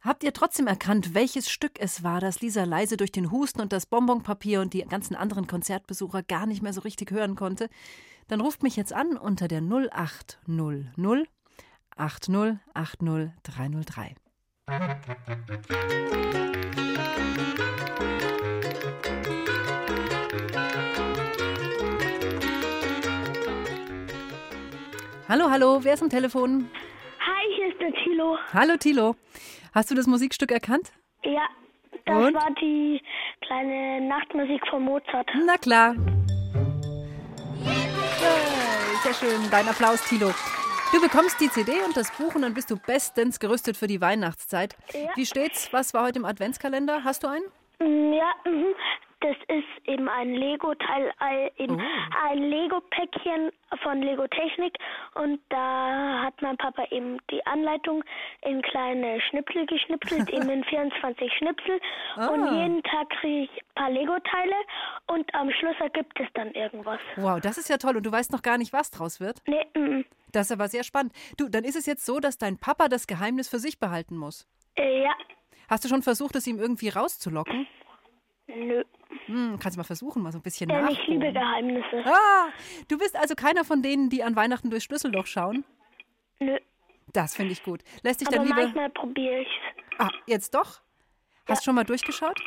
Habt 0.00 0.22
ihr 0.22 0.32
trotzdem 0.32 0.68
erkannt, 0.68 1.12
welches 1.14 1.50
Stück 1.50 1.80
es 1.80 2.04
war, 2.04 2.20
das 2.20 2.40
Lisa 2.40 2.62
leise 2.62 2.96
durch 2.96 3.10
den 3.10 3.32
Husten 3.32 3.60
und 3.60 3.72
das 3.72 3.86
Bonbonpapier 3.86 4.60
und 4.60 4.74
die 4.74 4.82
ganzen 4.82 5.16
anderen 5.16 5.48
Konzertbesucher 5.48 6.22
gar 6.22 6.46
nicht 6.46 6.62
mehr 6.62 6.72
so 6.72 6.82
richtig 6.82 7.10
hören 7.10 7.34
konnte? 7.34 7.68
Dann 8.28 8.40
ruft 8.40 8.62
mich 8.62 8.76
jetzt 8.76 8.92
an 8.92 9.16
unter 9.16 9.48
der 9.48 9.60
0800 9.60 11.28
80 11.96 12.58
80 12.74 13.32
303. 13.42 14.14
Hallo, 25.28 25.50
hallo, 25.50 25.80
wer 25.82 25.94
ist 25.94 26.02
am 26.02 26.08
Telefon? 26.10 26.70
Hi, 27.18 27.54
hier 27.56 27.68
ist 27.68 27.80
der 27.80 27.92
Thilo. 28.04 28.38
Hallo 28.54 28.76
Tilo. 28.76 29.16
Hast 29.74 29.90
du 29.90 29.94
das 29.96 30.06
Musikstück 30.06 30.52
erkannt? 30.52 30.92
Ja, 31.24 31.48
das 32.06 32.16
Und? 32.16 32.34
war 32.34 32.50
die 32.60 33.02
kleine 33.44 34.00
Nachtmusik 34.06 34.62
von 34.70 34.84
Mozart. 34.84 35.28
Na 35.44 35.56
klar. 35.56 35.96
Sehr 39.02 39.14
schön. 39.14 39.50
Dein 39.50 39.68
Applaus, 39.68 40.08
Tilo. 40.08 40.32
Du 40.92 41.00
bekommst 41.00 41.40
die 41.40 41.48
CD 41.48 41.72
und 41.86 41.96
das 41.96 42.10
Buch 42.12 42.34
und 42.34 42.42
dann 42.42 42.54
bist 42.54 42.70
du 42.70 42.76
bestens 42.76 43.40
gerüstet 43.40 43.76
für 43.76 43.86
die 43.86 44.00
Weihnachtszeit. 44.00 44.76
Ja. 44.92 45.08
Wie 45.14 45.24
steht's? 45.26 45.72
Was 45.72 45.94
war 45.94 46.04
heute 46.04 46.18
im 46.18 46.24
Adventskalender? 46.26 47.02
Hast 47.04 47.22
du 47.22 47.28
einen? 47.28 47.44
Mm, 47.80 48.12
Ja, 48.12 48.34
mhm. 48.44 48.74
Das 49.22 49.36
ist 49.48 49.88
eben 49.88 50.08
ein 50.08 50.34
Lego-Teil, 50.34 51.12
ein- 51.18 51.50
eben 51.56 51.76
Oh. 51.80 52.26
ein 52.26 52.38
Lego-Päckchen 52.38 53.50
von 53.82 54.02
Lego 54.02 54.26
Technik 54.28 54.76
und 55.14 55.40
da 55.48 56.22
hat 56.24 56.40
mein 56.42 56.56
Papa 56.58 56.84
eben 56.90 57.18
die 57.30 57.44
Anleitung 57.46 58.04
in 58.42 58.60
kleine 58.62 59.20
Schnipsel 59.22 59.64
geschnipselt, 59.66 60.28
eben 60.30 60.50
in 60.50 60.64
24 60.68 61.32
Schnipsel 61.38 61.80
Ah. 62.16 62.26
und 62.28 62.44
jeden 62.58 62.82
Tag 62.82 63.08
kriege 63.20 63.44
ich 63.44 63.50
ein 63.50 63.74
paar 63.74 63.90
Lego-Teile 63.90 64.54
und 65.06 65.34
am 65.34 65.50
Schluss 65.52 65.76
ergibt 65.80 66.18
es 66.20 66.28
dann 66.34 66.50
irgendwas. 66.52 67.00
Wow, 67.16 67.40
das 67.40 67.56
ist 67.58 67.68
ja 67.70 67.78
toll. 67.78 67.96
Und 67.96 68.04
du 68.04 68.12
weißt 68.12 68.32
noch 68.32 68.42
gar 68.42 68.58
nicht, 68.58 68.72
was 68.72 68.90
draus 68.90 69.20
wird? 69.20 69.40
Nee, 69.46 69.64
mhm. 69.74 70.04
Das 70.32 70.46
ist 70.46 70.52
aber 70.52 70.68
sehr 70.68 70.82
spannend. 70.84 71.12
Du, 71.36 71.48
dann 71.48 71.64
ist 71.64 71.76
es 71.76 71.86
jetzt 71.86 72.04
so, 72.06 72.18
dass 72.18 72.38
dein 72.38 72.58
Papa 72.58 72.88
das 72.88 73.06
Geheimnis 73.06 73.48
für 73.48 73.58
sich 73.58 73.78
behalten 73.78 74.16
muss. 74.16 74.46
Äh, 74.76 75.02
ja, 75.04 75.12
Hast 75.68 75.84
du 75.84 75.88
schon 75.88 76.02
versucht, 76.02 76.34
es 76.36 76.46
ihm 76.46 76.58
irgendwie 76.58 76.88
rauszulocken? 76.90 77.66
nö. 78.46 78.82
Hm, 79.26 79.58
kannst 79.60 79.76
du 79.76 79.80
mal 79.80 79.84
versuchen, 79.84 80.22
mal 80.22 80.32
so 80.32 80.38
ein 80.38 80.42
bisschen 80.42 80.68
Denn 80.68 80.88
ich 80.88 81.06
liebe. 81.06 81.32
Geheimnisse. 81.32 82.04
Ah, 82.04 82.48
du 82.88 82.98
bist 82.98 83.16
also 83.16 83.34
keiner 83.34 83.64
von 83.64 83.82
denen, 83.82 84.10
die 84.10 84.22
an 84.22 84.34
Weihnachten 84.36 84.70
durchs 84.70 84.84
Schlüsselloch 84.84 85.26
schauen? 85.26 85.64
Nö. 86.40 86.58
Das 87.12 87.34
finde 87.36 87.52
ich 87.52 87.62
gut. 87.62 87.82
Lässt 88.02 88.20
dich 88.20 88.28
Aber 88.28 88.38
dann 88.38 88.46
lieber... 88.46 88.62
manchmal 88.62 88.90
probiere 88.90 89.40
ich 89.42 89.48
Ah, 89.98 90.08
jetzt 90.26 90.54
doch? 90.54 90.80
Hast 91.46 91.64
schon 91.64 91.74
mal 91.74 91.84
durchgeschaut? 91.84 92.40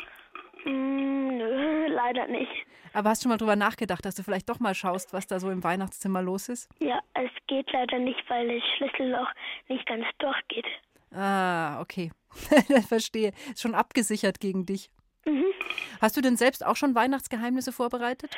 Mm, 0.64 1.36
nö, 1.38 1.86
leider 1.94 2.26
nicht. 2.26 2.50
Aber 2.92 3.10
hast 3.10 3.22
schon 3.22 3.30
mal 3.30 3.36
drüber 3.36 3.56
nachgedacht, 3.56 4.04
dass 4.04 4.14
du 4.14 4.22
vielleicht 4.22 4.48
doch 4.48 4.58
mal 4.58 4.74
schaust, 4.74 5.12
was 5.12 5.26
da 5.26 5.38
so 5.38 5.50
im 5.50 5.62
Weihnachtszimmer 5.62 6.22
los 6.22 6.48
ist? 6.48 6.68
Ja, 6.78 6.98
es 7.14 7.30
geht 7.46 7.70
leider 7.72 7.98
nicht, 7.98 8.22
weil 8.28 8.48
das 8.58 8.66
Schlüsselloch 8.76 9.28
nicht 9.68 9.86
ganz 9.86 10.04
durchgeht. 10.18 10.66
Ah, 11.14 11.80
okay. 11.80 12.10
Verstehe. 12.88 13.32
Ist 13.52 13.60
schon 13.62 13.74
abgesichert 13.74 14.40
gegen 14.40 14.66
dich. 14.66 14.90
Mhm. 15.26 15.44
Hast 16.00 16.16
du 16.16 16.20
denn 16.20 16.36
selbst 16.36 16.64
auch 16.64 16.76
schon 16.76 16.94
Weihnachtsgeheimnisse 16.94 17.72
vorbereitet? 17.72 18.36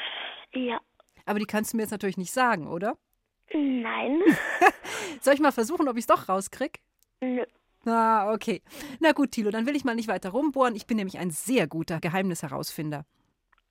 Ja. 0.53 0.81
Aber 1.27 1.39
die 1.39 1.45
kannst 1.45 1.73
du 1.73 1.77
mir 1.77 1.83
jetzt 1.83 1.91
natürlich 1.91 2.17
nicht 2.17 2.33
sagen, 2.33 2.67
oder? 2.67 2.97
Nein. 3.53 4.23
Soll 5.21 5.35
ich 5.35 5.41
mal 5.41 5.53
versuchen, 5.53 5.89
ob 5.89 5.97
ich 5.97 6.03
es 6.03 6.07
doch 6.07 6.29
rauskrieg? 6.29 6.81
Nö. 7.21 7.45
Ah, 7.85 8.33
okay. 8.33 8.63
Na 9.01 9.13
gut, 9.13 9.33
Thilo, 9.33 9.51
dann 9.51 9.67
will 9.67 9.77
ich 9.77 9.85
mal 9.85 9.95
nicht 9.95 10.09
weiter 10.09 10.31
rumbohren. 10.31 10.75
Ich 10.75 10.87
bin 10.87 10.97
nämlich 10.97 11.19
ein 11.19 11.31
sehr 11.31 11.67
guter 11.67 12.01
Geheimnisherausfinder. 12.01 13.05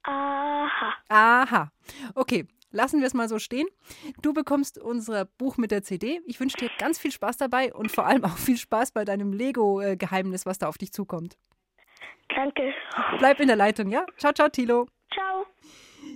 Aha. 0.03 0.93
Aha. 1.10 1.71
Okay, 2.15 2.47
lassen 2.71 2.99
wir 2.99 3.08
es 3.08 3.13
mal 3.13 3.30
so 3.30 3.39
stehen. 3.39 3.67
Du 4.21 4.34
bekommst 4.34 4.77
unser 4.77 5.25
Buch 5.25 5.58
mit 5.58 5.71
der 5.71 5.84
CD. 5.84 6.21
Ich 6.25 6.39
wünsche 6.39 6.58
dir 6.58 6.69
ganz 6.80 6.97
viel 6.97 7.12
Spaß 7.12 7.38
dabei 7.38 7.73
und 7.73 7.91
vor 7.91 8.06
allem 8.06 8.23
auch 8.23 8.38
viel 8.38 8.58
Spaß 8.58 8.91
bei 8.91 9.06
deinem 9.06 9.34
Lego-Geheimnis, 9.34 10.45
was 10.45 10.60
da 10.60 10.67
auf 10.67 10.77
dich 10.77 10.93
zukommt. 10.93 11.38
Danke. 12.36 12.74
Bleib 13.20 13.40
in 13.40 13.48
der 13.48 13.56
Leitung, 13.56 13.90
ja? 13.90 14.06
Ciao, 14.18 14.34
ciao, 14.34 14.50
Thilo. 14.50 14.88
Ciao. 15.13 15.46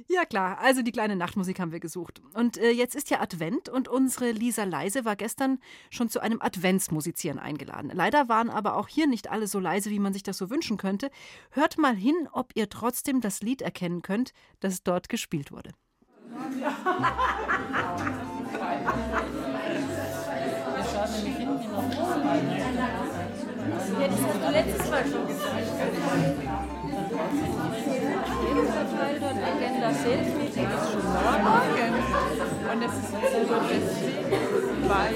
Ja 0.07 0.25
klar, 0.25 0.59
also 0.59 0.81
die 0.81 0.91
kleine 0.91 1.15
Nachtmusik 1.15 1.59
haben 1.59 1.71
wir 1.71 1.79
gesucht. 1.79 2.21
Und 2.33 2.57
äh, 2.57 2.71
jetzt 2.71 2.95
ist 2.95 3.09
ja 3.09 3.21
Advent 3.21 3.69
und 3.69 3.87
unsere 3.87 4.31
Lisa 4.31 4.63
Leise 4.63 5.05
war 5.05 5.15
gestern 5.15 5.59
schon 5.89 6.09
zu 6.09 6.19
einem 6.19 6.41
Adventsmusizieren 6.41 7.39
eingeladen. 7.39 7.91
Leider 7.93 8.27
waren 8.29 8.49
aber 8.49 8.75
auch 8.75 8.87
hier 8.87 9.07
nicht 9.07 9.31
alle 9.31 9.47
so 9.47 9.59
leise, 9.59 9.89
wie 9.89 9.99
man 9.99 10.13
sich 10.13 10.23
das 10.23 10.37
so 10.37 10.49
wünschen 10.49 10.77
könnte. 10.77 11.09
Hört 11.51 11.77
mal 11.77 11.95
hin, 11.95 12.27
ob 12.31 12.51
ihr 12.55 12.69
trotzdem 12.69 13.21
das 13.21 13.41
Lied 13.41 13.61
erkennen 13.61 14.01
könnt, 14.01 14.33
das 14.59 14.83
dort 14.83 15.09
gespielt 15.09 15.51
wurde. 15.51 15.71
Ja, 16.59 16.75
das 23.99 24.19
hast 24.21 24.41
du 24.43 24.51
letztes 24.51 24.89
Mal 24.89 25.03
schon 25.03 25.27
gesagt. 25.27 25.51
Teil 29.01 29.19
dort 29.19 29.37
Agenda 29.43 29.91
Sales 29.91 30.33
Meeting 30.37 30.67
ist 30.69 30.91
schon 30.91 31.03
morgen. 31.03 31.93
Und 32.71 32.83
es 32.83 32.93
ist 32.93 33.11
nur 33.11 33.61
deswegen, 33.69 34.89
weil. 34.89 35.15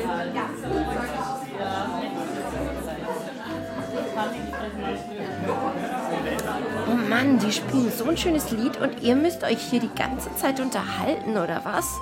Oh 6.88 7.10
Mann, 7.10 7.40
die 7.40 7.52
spielen 7.52 7.92
so 7.92 8.06
ein 8.06 8.18
schönes 8.18 8.52
Lied 8.52 8.78
und 8.82 9.02
ihr 9.02 9.16
müsst 9.16 9.44
euch 9.44 9.62
hier 9.62 9.80
die 9.80 9.94
ganze 9.96 10.34
Zeit 10.36 10.60
unterhalten, 10.60 11.38
oder 11.38 11.62
was? 11.64 11.96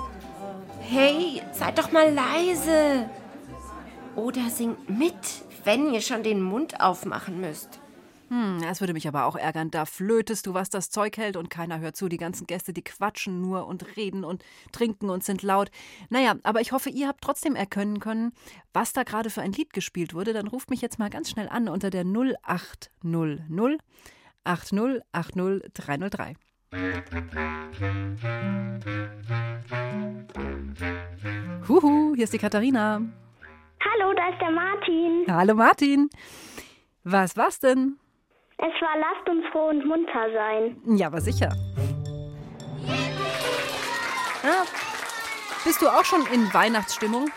Hey, 0.80 1.42
seid 1.52 1.78
doch 1.78 1.92
mal 1.92 2.12
leise. 2.12 3.06
Oder 4.16 4.48
singt 4.48 4.88
mit, 4.88 5.14
wenn 5.64 5.92
ihr 5.92 6.00
schon 6.00 6.22
den 6.22 6.40
Mund 6.40 6.80
aufmachen 6.80 7.40
müsst. 7.40 7.80
Hm, 8.28 8.60
das 8.62 8.80
würde 8.80 8.94
mich 8.94 9.06
aber 9.06 9.26
auch 9.26 9.36
ärgern. 9.36 9.70
Da 9.70 9.84
flötest 9.84 10.46
du, 10.46 10.54
was 10.54 10.70
das 10.70 10.90
Zeug 10.90 11.16
hält 11.18 11.36
und 11.36 11.50
keiner 11.50 11.80
hört 11.80 11.96
zu. 11.96 12.08
Die 12.08 12.16
ganzen 12.16 12.46
Gäste, 12.46 12.72
die 12.72 12.82
quatschen 12.82 13.40
nur 13.40 13.66
und 13.66 13.96
reden 13.96 14.24
und 14.24 14.42
trinken 14.72 15.10
und 15.10 15.22
sind 15.22 15.42
laut. 15.42 15.70
Naja, 16.08 16.34
aber 16.42 16.60
ich 16.60 16.72
hoffe, 16.72 16.90
ihr 16.90 17.06
habt 17.06 17.20
trotzdem 17.20 17.54
erkennen 17.54 18.00
können, 18.00 18.32
was 18.72 18.92
da 18.92 19.02
gerade 19.02 19.30
für 19.30 19.42
ein 19.42 19.52
Lied 19.52 19.72
gespielt 19.72 20.14
wurde. 20.14 20.32
Dann 20.32 20.48
ruft 20.48 20.70
mich 20.70 20.80
jetzt 20.80 20.98
mal 20.98 21.10
ganz 21.10 21.30
schnell 21.30 21.48
an 21.48 21.68
unter 21.68 21.90
der 21.90 22.04
0800 22.04 23.80
8080303. 24.44 26.34
Huhu, 31.68 32.14
hier 32.14 32.24
ist 32.24 32.32
die 32.32 32.38
Katharina. 32.38 33.00
Hallo, 33.84 34.12
da 34.14 34.28
ist 34.30 34.40
der 34.40 34.50
Martin. 34.50 35.26
Hallo 35.30 35.54
Martin. 35.54 36.10
Was 37.04 37.36
war's 37.36 37.58
denn? 37.60 37.98
Es 38.58 38.80
war 38.80 38.96
Lasst 38.98 39.28
uns 39.28 39.44
froh 39.52 39.68
und 39.68 39.84
munter 39.84 40.32
sein. 40.32 40.80
Ja, 40.96 41.08
aber 41.08 41.20
sicher. 41.20 41.50
Ja. 44.42 44.62
Bist 45.64 45.82
du 45.82 45.88
auch 45.88 46.04
schon 46.04 46.26
in 46.32 46.52
Weihnachtsstimmung? 46.52 47.30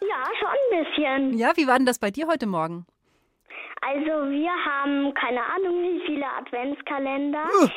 Ja, 0.00 0.24
schon 0.38 0.48
ein 0.48 0.84
bisschen. 0.84 1.38
Ja, 1.38 1.52
wie 1.56 1.66
war 1.66 1.76
denn 1.76 1.86
das 1.86 1.98
bei 1.98 2.10
dir 2.10 2.26
heute 2.26 2.46
Morgen? 2.46 2.86
Also 3.80 4.30
wir 4.30 4.50
haben 4.64 5.12
keine 5.14 5.40
Ahnung 5.44 5.82
wie 5.82 6.02
viele 6.06 6.26
Adventskalender. 6.38 7.42
Keine 7.42 7.72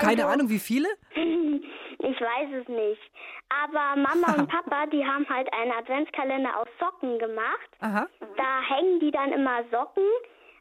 Also- 0.00 0.26
Ahnung, 0.26 0.48
wie 0.50 0.58
viele? 0.58 0.88
Ich 1.98 2.20
weiß 2.20 2.48
es 2.62 2.68
nicht. 2.68 3.00
Aber 3.48 3.96
Mama 3.96 4.34
und 4.38 4.48
Papa, 4.48 4.86
die 4.86 5.04
haben 5.04 5.26
halt 5.28 5.52
einen 5.52 5.72
Adventskalender 5.72 6.56
aus 6.60 6.68
Socken 6.78 7.18
gemacht. 7.18 7.68
Aha. 7.80 8.06
Da 8.36 8.60
hängen 8.68 9.00
die 9.00 9.10
dann 9.10 9.32
immer 9.32 9.64
Socken 9.72 10.04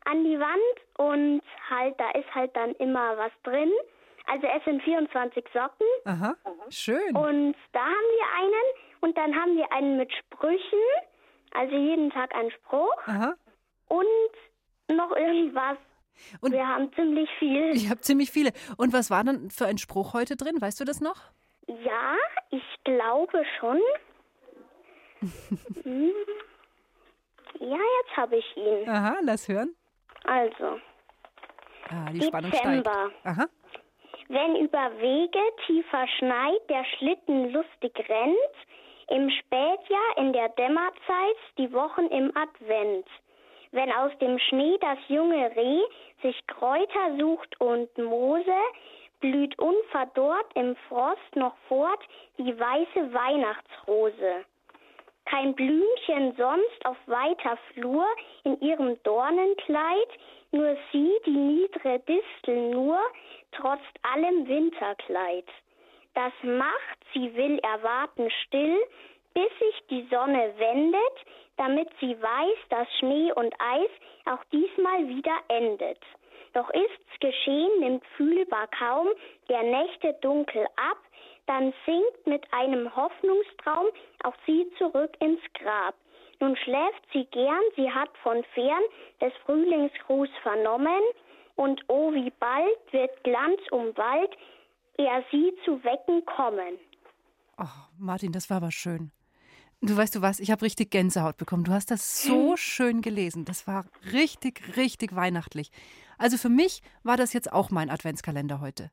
an 0.05 0.23
die 0.23 0.39
Wand 0.39 0.75
und 0.97 1.41
halt, 1.69 1.99
da 1.99 2.09
ist 2.11 2.33
halt 2.33 2.55
dann 2.55 2.71
immer 2.75 3.17
was 3.17 3.31
drin. 3.43 3.71
Also 4.27 4.47
es 4.47 4.63
sind 4.63 4.81
24 4.83 5.45
Socken 5.53 5.85
Aha. 6.05 6.35
Schön. 6.69 7.15
und 7.15 7.55
da 7.73 7.81
haben 7.81 8.09
wir 8.17 8.27
einen 8.39 8.65
und 9.01 9.17
dann 9.17 9.35
haben 9.39 9.55
wir 9.55 9.71
einen 9.71 9.97
mit 9.97 10.11
Sprüchen, 10.13 10.79
also 11.53 11.75
jeden 11.75 12.09
Tag 12.11 12.33
ein 12.33 12.49
Spruch 12.51 12.95
Aha. 13.07 13.35
und 13.89 14.95
noch 14.95 15.15
irgendwas. 15.15 15.77
Und 16.41 16.51
wir 16.53 16.67
haben 16.67 16.91
ziemlich 16.93 17.29
viel. 17.39 17.71
Ich 17.75 17.89
habe 17.89 18.01
ziemlich 18.01 18.31
viele. 18.31 18.51
Und 18.77 18.93
was 18.93 19.09
war 19.09 19.23
denn 19.23 19.49
für 19.49 19.65
ein 19.65 19.77
Spruch 19.77 20.13
heute 20.13 20.35
drin? 20.35 20.61
Weißt 20.61 20.79
du 20.79 20.85
das 20.85 21.01
noch? 21.01 21.17
Ja, 21.67 22.15
ich 22.51 22.63
glaube 22.83 23.43
schon. 23.59 23.79
Hm. 25.83 26.11
Ja, 27.59 27.77
jetzt 27.77 28.17
habe 28.17 28.35
ich 28.37 28.57
ihn. 28.57 28.87
Aha, 28.89 29.15
lass 29.23 29.47
hören. 29.47 29.73
Also, 30.25 30.79
Ah, 31.89 32.11
die 32.11 32.21
Spannung 32.21 32.51
steigt. 32.51 32.65
Dezember. 32.85 33.11
Aha. 33.23 33.45
Wenn 34.27 34.55
über 34.55 34.91
Wege 34.99 35.39
tiefer 35.67 36.05
schneit, 36.17 36.69
der 36.69 36.83
Schlitten 36.97 37.51
lustig 37.51 37.93
rennt, 38.09 38.55
im 39.09 39.29
Spätjahr, 39.29 40.17
in 40.17 40.33
der 40.33 40.49
Dämmerzeit, 40.49 41.37
die 41.59 41.71
Wochen 41.71 42.07
im 42.07 42.35
Advent. 42.35 43.05
Wenn 43.75 43.91
aus 43.91 44.17
dem 44.21 44.39
Schnee 44.39 44.77
das 44.79 44.97
junge 45.09 45.53
Reh 45.53 45.81
sich 46.21 46.47
Kräuter 46.47 47.17
sucht 47.19 47.59
und 47.59 47.89
Moose, 47.97 48.61
blüht 49.19 49.59
unverdorrt 49.59 50.45
im 50.55 50.77
Frost 50.87 51.35
noch 51.35 51.57
fort 51.67 51.99
die 52.37 52.57
weiße 52.57 53.13
Weihnachtsrose. 53.13 54.45
Kein 55.25 55.53
Blümchen 55.55 56.33
sonst 56.37 56.85
auf 56.85 56.95
weiter 57.07 57.57
Flur 57.73 58.05
in 58.45 58.57
ihrem 58.61 58.97
Dornenkleid, 59.03 60.07
nur 60.51 60.77
sie, 60.93 61.11
die 61.25 61.31
niedre 61.31 61.99
Distel 62.07 62.69
nur, 62.69 62.97
trotz 63.51 63.81
allem 64.03 64.47
Winterkleid. 64.47 65.49
Das 66.13 66.31
macht, 66.43 66.99
sie 67.13 67.35
will 67.35 67.59
erwarten 67.59 68.31
still, 68.45 68.79
bis 69.35 69.49
sich 69.59 69.87
die 69.89 70.07
Sonne 70.09 70.53
wendet, 70.57 71.15
damit 71.57 71.89
sie 71.99 72.19
weiß, 72.19 72.57
dass 72.69 72.87
Schnee 72.99 73.31
und 73.33 73.53
Eis 73.59 73.89
auch 74.25 74.43
diesmal 74.45 75.07
wieder 75.07 75.37
endet. 75.49 75.99
Doch 76.53 76.69
ist's 76.69 77.19
geschehen, 77.19 77.79
nimmt 77.79 78.05
fühlbar 78.17 78.67
kaum 78.67 79.09
der 79.49 79.61
Nächte 79.61 80.13
dunkel 80.21 80.65
ab, 80.77 80.97
dann 81.47 81.73
sinkt 81.85 82.25
mit 82.25 82.43
einem 82.51 82.95
Hoffnungstraum 82.95 83.87
auch 84.23 84.35
sie 84.47 84.67
zurück 84.77 85.11
ins 85.19 85.41
Grab. 85.53 85.93
Nun 86.39 86.55
schläft 86.57 87.03
sie 87.13 87.25
gern, 87.25 87.61
sie 87.75 87.91
hat 87.91 88.09
von 88.23 88.43
fern 88.53 88.83
des 89.21 89.33
Frühlingsgruß 89.45 90.29
vernommen, 90.41 91.01
und 91.55 91.81
oh, 91.87 92.13
wie 92.13 92.31
bald 92.31 92.77
wird 92.91 93.23
Glanz 93.23 93.61
um 93.71 93.95
Wald, 93.95 94.35
er 94.97 95.23
sie 95.31 95.53
zu 95.63 95.83
wecken 95.83 96.25
kommen. 96.25 96.77
Oh, 97.57 97.63
Martin, 97.97 98.31
das 98.31 98.49
war 98.49 98.57
aber 98.57 98.71
schön. 98.71 99.11
Du 99.85 99.95
weißt 99.95 100.15
du 100.15 100.21
was, 100.21 100.39
ich 100.39 100.49
habe 100.49 100.63
richtig 100.63 100.89
Gänsehaut 100.89 101.37
bekommen. 101.37 101.63
Du 101.63 101.71
hast 101.71 101.91
das 101.91 102.23
so 102.23 102.57
schön 102.57 103.01
gelesen. 103.01 103.45
Das 103.45 103.67
war 103.67 103.85
richtig, 104.13 104.75
richtig 104.77 105.15
weihnachtlich. 105.15 105.71
Also 106.17 106.37
für 106.37 106.49
mich 106.49 106.81
war 107.03 107.17
das 107.17 107.33
jetzt 107.33 107.53
auch 107.53 107.69
mein 107.69 107.89
Adventskalender 107.91 108.61
heute. 108.61 108.89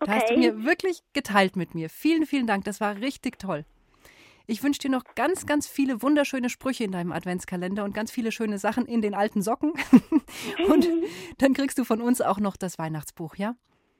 Da 0.00 0.12
hast 0.12 0.28
du 0.28 0.34
Okay. 0.34 0.38
mir 0.52 0.64
wirklich 0.64 1.02
geteilt 1.12 1.54
mit 1.54 1.76
mir. 1.76 1.88
Vielen, 1.88 2.26
vielen 2.26 2.48
Dank. 2.48 2.64
Das 2.64 2.80
war 2.80 2.96
richtig 2.96 3.38
toll. 3.38 3.64
Ich 4.48 4.64
wünsche 4.64 4.80
dir 4.80 4.90
noch 4.90 5.04
ganz, 5.14 5.46
ganz 5.46 5.68
viele 5.68 6.02
wunderschöne 6.02 6.50
Sprüche 6.50 6.82
in 6.82 6.90
deinem 6.90 7.12
Adventskalender 7.12 7.84
und 7.84 7.94
ganz 7.94 8.10
viele 8.10 8.32
schöne 8.32 8.58
Sachen 8.58 8.86
in 8.86 9.02
den 9.02 9.14
alten 9.14 9.40
Socken. 9.40 9.72
und 10.68 10.88
dann 11.38 11.54
kriegst 11.54 11.78
du 11.78 11.84
von 11.84 12.00
uns 12.00 12.20
auch 12.20 12.40
noch 12.40 12.56
das 12.56 12.76
Weihnachtsbuch, 12.76 13.36
ja? 13.36 13.54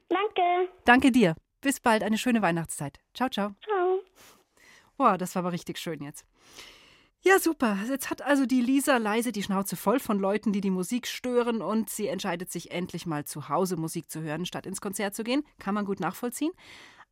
Danke. 0.08 0.68
Danke 0.84 1.12
dir. 1.12 1.36
Bis 1.60 1.78
bald. 1.78 2.02
Eine 2.02 2.18
schöne 2.18 2.42
Weihnachtszeit. 2.42 2.98
Ciao, 3.14 3.28
ciao. 3.28 3.54
Ciao. 3.62 3.71
Boah, 5.02 5.18
das 5.18 5.34
war 5.34 5.40
aber 5.40 5.50
richtig 5.50 5.78
schön 5.78 6.00
jetzt. 6.00 6.24
Ja, 7.22 7.40
super. 7.40 7.76
Jetzt 7.88 8.08
hat 8.08 8.22
also 8.22 8.46
die 8.46 8.60
Lisa 8.60 8.98
leise 8.98 9.32
die 9.32 9.42
Schnauze 9.42 9.74
voll 9.74 9.98
von 9.98 10.20
Leuten, 10.20 10.52
die 10.52 10.60
die 10.60 10.70
Musik 10.70 11.08
stören 11.08 11.60
und 11.60 11.90
sie 11.90 12.06
entscheidet 12.06 12.52
sich 12.52 12.70
endlich 12.70 13.04
mal 13.04 13.24
zu 13.24 13.48
Hause 13.48 13.76
Musik 13.76 14.08
zu 14.12 14.22
hören, 14.22 14.46
statt 14.46 14.64
ins 14.64 14.80
Konzert 14.80 15.16
zu 15.16 15.24
gehen. 15.24 15.42
Kann 15.58 15.74
man 15.74 15.86
gut 15.86 15.98
nachvollziehen. 15.98 16.52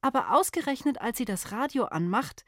Aber 0.02 0.36
ausgerechnet, 0.36 1.00
als 1.00 1.18
sie 1.18 1.24
das 1.24 1.50
Radio 1.50 1.86
anmacht, 1.86 2.44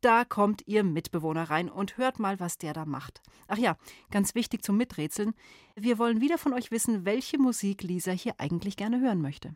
da 0.00 0.24
kommt 0.24 0.62
ihr 0.66 0.84
Mitbewohner 0.84 1.50
rein 1.50 1.68
und 1.68 1.98
hört 1.98 2.18
mal, 2.18 2.40
was 2.40 2.56
der 2.56 2.72
da 2.72 2.86
macht. 2.86 3.20
Ach 3.46 3.58
ja, 3.58 3.76
ganz 4.10 4.34
wichtig 4.34 4.64
zum 4.64 4.78
Miträtseln. 4.78 5.34
Wir 5.76 5.98
wollen 5.98 6.22
wieder 6.22 6.38
von 6.38 6.54
euch 6.54 6.70
wissen, 6.70 7.04
welche 7.04 7.36
Musik 7.36 7.82
Lisa 7.82 8.12
hier 8.12 8.36
eigentlich 8.38 8.78
gerne 8.78 9.02
hören 9.02 9.20
möchte. 9.20 9.54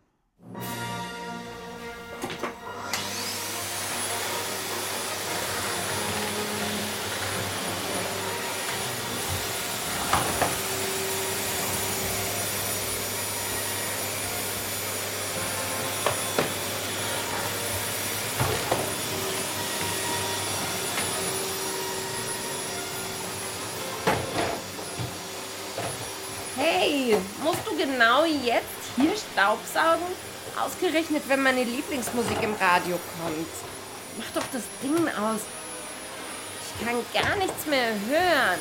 Hey, 27.12 27.20
musst 27.44 27.60
du 27.66 27.76
genau 27.76 28.24
jetzt 28.24 28.96
hier 28.96 29.12
Staubsaugen? 29.14 30.06
Ausgerechnet, 30.58 31.22
wenn 31.28 31.42
meine 31.42 31.62
Lieblingsmusik 31.62 32.42
im 32.42 32.54
Radio 32.54 32.98
kommt. 33.20 33.46
Mach 34.16 34.30
doch 34.34 34.48
das 34.50 34.62
Ding 34.82 35.06
aus. 35.08 35.40
Ich 36.64 36.86
kann 36.86 36.96
gar 37.12 37.36
nichts 37.36 37.66
mehr 37.66 37.88
hören. 38.08 38.60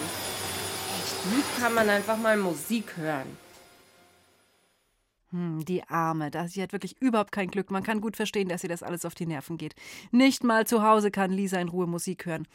Echt, 0.98 1.32
wie 1.32 1.62
kann 1.62 1.74
man 1.74 1.90
einfach 1.90 2.18
mal 2.18 2.36
Musik 2.36 2.98
hören? 2.98 3.38
Hm, 5.32 5.64
die 5.64 5.84
Arme, 5.88 6.30
da 6.30 6.48
sie 6.48 6.62
hat 6.62 6.74
wirklich 6.74 7.02
überhaupt 7.02 7.32
kein 7.32 7.50
Glück. 7.50 7.72
Man 7.72 7.84
kann 7.84 8.02
gut 8.02 8.18
verstehen, 8.18 8.50
dass 8.50 8.64
ihr 8.64 8.70
das 8.70 8.84
alles 8.84 9.06
auf 9.06 9.16
die 9.16 9.26
Nerven 9.26 9.58
geht. 9.58 9.76
Nicht 10.12 10.44
mal 10.44 10.68
zu 10.68 10.84
Hause 10.84 11.10
kann 11.10 11.32
Lisa 11.32 11.60
in 11.60 11.70
Ruhe 11.70 11.88
Musik 11.88 12.26
hören. 12.26 12.48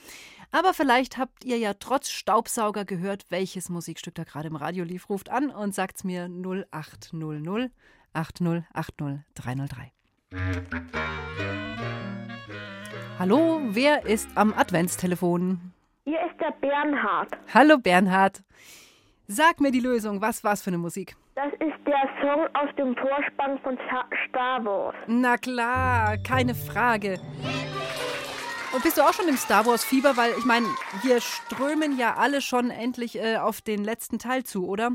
Aber 0.51 0.75
vielleicht 0.75 1.17
habt 1.17 1.45
ihr 1.45 1.57
ja 1.57 1.75
trotz 1.75 2.11
Staubsauger 2.11 2.85
gehört, 2.85 3.25
welches 3.31 3.71
Musikstück 3.71 4.15
da 4.15 4.25
gerade 4.25 4.49
im 4.49 4.57
Radio 4.57 4.85
lief. 4.85 5.09
Ruft 5.09 5.31
an 5.31 5.51
und 5.51 5.75
sagt's 5.75 6.05
mir 6.05 6.29
0800 6.29 7.71
8080 8.13 9.25
303. 9.35 9.93
Hallo, 13.19 13.61
wer 13.69 14.05
ist 14.05 14.29
am 14.35 14.53
Adventstelefon? 14.53 15.73
Hier 16.05 16.21
ist 16.27 16.39
der 16.41 16.53
Bernhard. 16.61 17.31
Hallo 17.55 17.79
Bernhard. 17.79 18.43
Sag 19.29 19.61
mir 19.61 19.73
die 19.73 19.81
Lösung, 19.81 20.21
was 20.21 20.45
war's 20.45 20.63
für 20.63 20.71
eine 20.71 20.79
Musik? 20.79 21.17
Das 21.35 21.53
ist 21.55 21.87
der 21.87 22.09
Song 22.23 22.47
aus 22.55 22.75
dem 22.79 22.95
Vorspann 22.97 23.59
von 23.61 23.77
Star 24.29 24.65
Wars. 24.65 24.95
Na 25.09 25.37
klar, 25.37 26.17
keine 26.19 26.55
Frage. 26.55 27.19
Und 28.73 28.83
bist 28.83 28.99
du 28.99 29.03
auch 29.03 29.13
schon 29.13 29.29
im 29.29 29.37
Star 29.37 29.67
Wars 29.67 29.85
Fieber? 29.85 30.17
Weil 30.17 30.31
ich 30.39 30.45
meine, 30.45 30.67
wir 31.03 31.21
strömen 31.21 31.99
ja 31.99 32.15
alle 32.19 32.41
schon 32.41 32.71
endlich 32.71 33.19
äh, 33.19 33.37
auf 33.39 33.61
den 33.61 33.83
letzten 33.83 34.19
Teil 34.19 34.45
zu, 34.45 34.69
oder? 34.69 34.91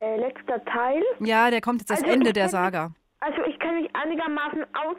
Äh, 0.00 0.16
letzter 0.20 0.64
Teil. 0.64 1.02
Ja, 1.20 1.50
der 1.50 1.60
kommt 1.60 1.80
jetzt 1.80 1.90
das 1.90 2.02
Also 2.02 2.12
Ende 2.12 2.32
der 2.32 2.48
Saga. 2.48 2.92
Also 3.20 3.42
ich 3.44 3.58
kenne 3.58 3.80
mich 3.82 3.94
einigermaßen 3.94 4.62
aus, 4.74 4.96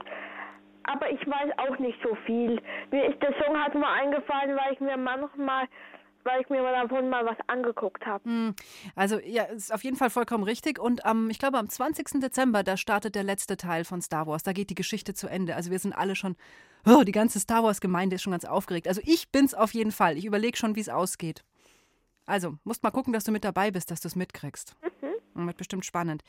aber 0.84 1.10
ich 1.10 1.22
weiß 1.26 1.52
auch 1.58 1.80
nicht 1.80 1.98
so 2.04 2.16
viel. 2.26 2.62
Mir 2.92 3.06
ist 3.06 3.22
der 3.24 3.34
Song 3.44 3.60
halt 3.60 3.74
nur 3.74 3.88
eingefallen, 3.88 4.56
weil 4.56 4.74
ich 4.74 4.80
mir 4.82 4.98
manchmal, 4.98 5.68
weil 6.28 6.42
ich 6.42 6.50
mir 6.50 6.62
mal 6.62 6.74
davon 6.74 7.10
mal 7.10 7.26
was 7.26 7.38
angeguckt 7.48 8.06
habe. 8.06 8.24
Hm, 8.26 8.56
Also 8.96 9.20
ja, 9.20 9.44
ist 9.46 9.74
auf 9.74 9.84
jeden 9.84 9.96
Fall 9.98 10.10
vollkommen 10.12 10.44
richtig. 10.44 10.78
Und 10.78 11.06
am, 11.06 11.30
ich 11.32 11.40
glaube, 11.40 11.58
am 11.58 11.70
20. 11.70 12.22
Dezember, 12.22 12.62
da 12.64 12.78
startet 12.78 13.16
der 13.16 13.24
letzte 13.24 13.58
Teil 13.58 13.84
von 13.86 14.02
Star 14.02 14.28
Wars. 14.28 14.44
Da 14.44 14.54
geht 14.54 14.70
die 14.70 14.76
Geschichte 14.76 15.14
zu 15.16 15.28
Ende. 15.28 15.56
Also 15.56 15.72
wir 15.72 15.80
sind 15.80 15.94
alle 15.94 16.16
schon, 16.16 16.36
oh, 16.86 17.04
die 17.04 17.12
ganze 17.12 17.40
Star 17.40 17.64
Wars-Gemeinde 17.64 18.18
ist 18.18 18.22
schon 18.22 18.32
ganz 18.32 18.46
aufgeregt. 18.46 18.88
Also 18.88 19.02
ich 19.06 19.32
bin's 19.32 19.56
auf 19.56 19.74
jeden 19.74 19.92
Fall. 19.92 20.18
Ich 20.18 20.26
überlege 20.26 20.58
schon, 20.58 20.76
wie 20.76 20.82
es 20.82 20.90
ausgeht. 20.90 21.44
Also, 22.28 22.56
musst 22.66 22.84
mal 22.84 22.92
gucken, 22.92 23.14
dass 23.14 23.24
du 23.24 23.32
mit 23.32 23.46
dabei 23.46 23.72
bist, 23.72 23.90
dass 23.90 24.02
du 24.02 24.10
es 24.10 24.16
mitkriegst. 24.18 24.76
Wird 25.34 25.58
bestimmt 25.58 25.86
spannend. 25.86 26.24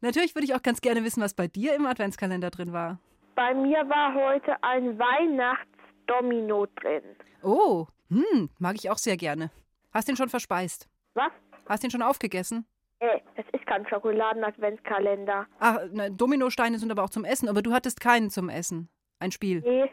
Natürlich 0.00 0.36
würde 0.36 0.44
ich 0.44 0.54
auch 0.54 0.62
ganz 0.62 0.80
gerne 0.80 1.02
wissen, 1.02 1.20
was 1.20 1.34
bei 1.34 1.48
dir 1.48 1.74
im 1.74 1.84
Adventskalender 1.84 2.50
drin 2.50 2.72
war. 2.72 3.00
Bei 3.34 3.52
mir 3.52 3.78
war 3.88 4.14
heute 4.14 4.54
ein 4.62 4.96
Weihnachtsdomino 4.98 6.66
drin. 6.80 7.02
Oh, 7.42 7.86
hm, 8.08 8.50
mag 8.58 8.76
ich 8.76 8.90
auch 8.90 8.98
sehr 8.98 9.16
gerne. 9.16 9.50
Hast 9.92 10.08
den 10.08 10.16
schon 10.16 10.28
verspeist? 10.28 10.88
Was? 11.14 11.32
Hast 11.66 11.82
den 11.82 11.90
schon 11.90 12.02
aufgegessen? 12.02 12.66
Äh, 12.98 13.20
das 13.36 13.44
ist 13.52 13.66
kein 13.66 13.86
Schokoladen-Adventskalender. 13.86 15.46
Ach, 15.58 15.78
na, 15.92 16.08
Dominosteine 16.08 16.78
sind 16.78 16.90
aber 16.90 17.04
auch 17.04 17.10
zum 17.10 17.24
Essen, 17.24 17.48
aber 17.48 17.62
du 17.62 17.72
hattest 17.72 18.00
keinen 18.00 18.30
zum 18.30 18.48
Essen. 18.48 18.88
Ein 19.18 19.32
Spiel. 19.32 19.60
Nee. 19.60 19.90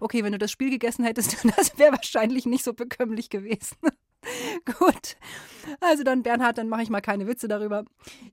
Okay, 0.00 0.24
wenn 0.24 0.32
du 0.32 0.38
das 0.38 0.50
Spiel 0.50 0.70
gegessen 0.70 1.04
hättest, 1.04 1.44
das 1.56 1.78
wäre 1.78 1.92
wahrscheinlich 1.92 2.46
nicht 2.46 2.64
so 2.64 2.74
bekömmlich 2.74 3.30
gewesen. 3.30 3.76
Gut. 4.78 5.16
Also 5.80 6.02
dann, 6.02 6.22
Bernhard, 6.22 6.58
dann 6.58 6.68
mache 6.68 6.82
ich 6.82 6.90
mal 6.90 7.00
keine 7.00 7.26
Witze 7.26 7.48
darüber. 7.48 7.84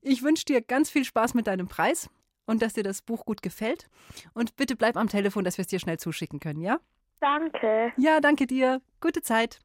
Ich 0.01 0.23
wünsche 0.23 0.45
dir 0.45 0.61
ganz 0.61 0.89
viel 0.89 1.05
Spaß 1.05 1.33
mit 1.33 1.47
deinem 1.47 1.67
Preis 1.67 2.09
und 2.45 2.61
dass 2.61 2.73
dir 2.73 2.83
das 2.83 3.01
Buch 3.01 3.25
gut 3.25 3.41
gefällt. 3.41 3.89
Und 4.33 4.55
bitte 4.55 4.75
bleib 4.75 4.97
am 4.97 5.09
Telefon, 5.09 5.43
dass 5.43 5.57
wir 5.57 5.63
es 5.63 5.67
dir 5.67 5.79
schnell 5.79 5.97
zuschicken 5.99 6.39
können, 6.39 6.61
ja? 6.61 6.79
Danke. 7.21 7.93
Ja, 7.97 8.19
danke 8.19 8.47
dir. 8.47 8.81
Gute 8.99 9.21
Zeit. 9.21 9.59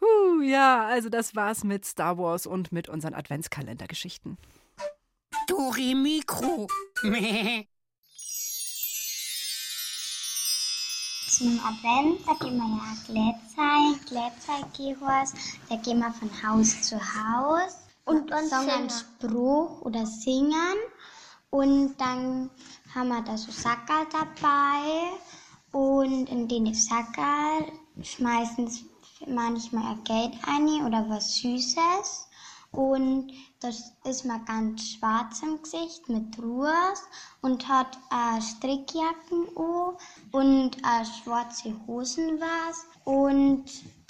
Huh, 0.00 0.42
ja, 0.42 0.84
also 0.84 1.08
das 1.08 1.34
war's 1.34 1.64
mit 1.64 1.86
Star 1.86 2.18
Wars 2.18 2.46
und 2.46 2.70
mit 2.70 2.90
unseren 2.90 3.14
Adventskalendergeschichten. 3.14 4.36
Dore 5.48 5.94
Mikro. 5.94 6.68
Meh. 7.02 7.66
Zum 11.28 11.58
Advent, 11.60 12.26
da 12.26 12.34
gehen 12.44 12.56
wir 12.56 12.66
ja 12.66 12.94
Glätzeit, 13.06 14.06
Glätzeitgehors, 14.08 15.34
da 15.68 15.76
gehen 15.76 15.98
wir 15.98 16.12
von 16.12 16.30
Haus 16.42 16.82
zu 16.82 16.96
Haus 16.96 17.78
und, 18.04 18.30
Und 18.30 18.48
sagen 18.48 18.70
einen. 18.70 18.90
Spruch 18.90 19.82
oder 19.82 20.04
singen. 20.06 20.76
Und 21.50 21.96
dann 21.98 22.50
haben 22.94 23.08
wir 23.08 23.22
da 23.22 23.36
so 23.36 23.50
Sackerl 23.50 24.06
dabei 24.10 25.12
und 25.72 26.28
in 26.28 26.48
den 26.48 26.72
Sackerl 26.74 27.72
schmeißen 28.00 28.68
sie 28.68 28.86
manchmal 29.26 29.96
Geld 30.04 30.34
ein 30.46 30.86
oder 30.86 31.08
was 31.08 31.36
Süßes. 31.36 32.28
Und 32.72 33.32
das 33.60 33.92
ist 34.04 34.24
man 34.24 34.44
ganz 34.44 34.82
schwarz 34.82 35.42
im 35.42 35.62
Gesicht 35.62 36.08
mit 36.08 36.38
Ruhe 36.38 36.74
und 37.40 37.66
hat 37.68 37.98
äh, 38.10 38.40
Strickjacken 38.40 39.48
an 39.56 39.96
und 40.32 40.76
äh, 40.76 41.04
schwarze 41.04 41.74
Hosen 41.86 42.38
was 42.38 42.84
und 43.04 43.64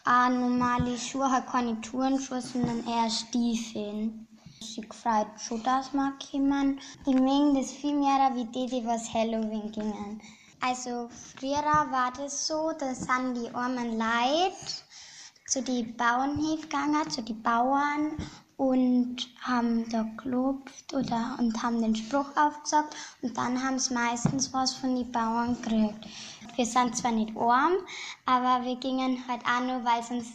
äh, 0.06 0.28
normale 0.30 0.98
Schuhe, 0.98 1.30
halt 1.30 1.46
keine 1.46 1.80
Turnschuhe, 1.80 2.40
sondern 2.40 2.84
eher 2.86 3.10
Stiefeln. 3.10 4.26
Ich 4.60 4.76
gefreut 4.88 5.28
schon, 5.38 5.62
dass 5.62 5.92
wir 5.92 6.12
kommen. 6.30 6.80
Die 7.06 7.14
mögen 7.14 7.54
das 7.54 7.72
viel 7.72 7.94
mehr 7.94 8.30
wie 8.34 8.46
die, 8.46 8.66
die 8.66 8.84
was 8.84 9.12
Halloween 9.12 9.70
gingen. 9.70 10.20
Also 10.60 11.08
früher 11.38 11.62
war 11.90 12.12
das 12.16 12.46
so, 12.46 12.72
da 12.78 12.94
sind 12.94 13.34
die 13.36 13.54
armen 13.54 13.98
Leute 13.98 14.56
zu 15.46 15.62
die 15.62 15.84
Bauernhöfe 15.84 16.62
gegangen, 16.62 17.10
zu 17.10 17.22
die 17.22 17.34
Bauern 17.34 18.16
und 18.56 19.16
haben 19.42 19.88
da 19.90 20.02
geklopft 20.02 20.94
oder, 20.94 21.36
und 21.38 21.62
haben 21.62 21.82
den 21.82 21.94
Spruch 21.94 22.36
aufgesagt 22.36 22.96
und 23.22 23.36
dann 23.36 23.62
haben 23.62 23.78
sie 23.78 23.94
meistens 23.94 24.52
was 24.52 24.74
von 24.74 24.96
den 24.96 25.12
Bauern 25.12 25.60
gekriegt. 25.60 26.06
Wir 26.56 26.66
sind 26.66 26.96
zwar 26.96 27.12
nicht 27.12 27.36
arm, 27.36 27.74
aber 28.24 28.64
wir 28.64 28.76
gingen 28.76 29.22
halt 29.28 29.42
auch 29.44 29.60
nur, 29.60 29.84
weil 29.84 30.00
es 30.00 30.32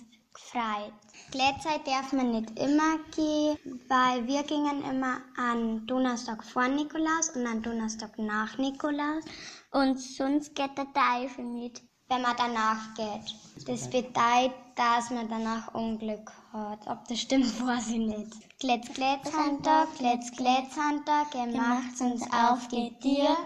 gefreut. 0.52 0.94
Glätzeit 1.32 1.88
darf 1.88 2.12
man 2.12 2.32
nicht 2.32 2.60
immer 2.60 2.98
gehen, 3.16 3.58
weil 3.88 4.28
wir 4.28 4.44
gingen 4.44 4.84
immer 4.84 5.22
an 5.38 5.86
Donnerstag 5.88 6.44
vor 6.44 6.68
Nikolaus 6.68 7.30
und 7.36 7.48
an 7.48 7.62
Donnerstag 7.62 8.18
nach 8.18 8.58
Nikolaus. 8.58 9.24
Und 9.72 10.00
sonst 10.00 10.54
geht 10.56 10.78
der 10.78 10.88
Teufel 10.94 11.46
mit, 11.46 11.82
wenn 12.10 12.22
man 12.22 12.36
danach 12.38 12.94
geht. 12.96 13.36
Das 13.66 13.90
bedeutet, 13.90 14.54
dass 14.76 15.10
man 15.10 15.30
danach 15.30 15.74
Unglück 15.74 16.32
hat. 16.52 16.80
Ob 16.88 17.08
das 17.08 17.20
stimmt, 17.20 17.46
weiß 17.66 17.90
ich 17.90 18.00
nicht. 18.00 18.60
Glätz, 18.60 18.94
Glätz, 18.94 19.32
Handtag, 19.34 19.88
Glätz, 19.98 20.32
Glätz, 20.32 20.76
Handtag, 20.76 21.32
gemacht 21.32 22.02
uns 22.02 22.24
auf 22.34 22.68
die 22.68 22.94
Tier. 23.00 23.38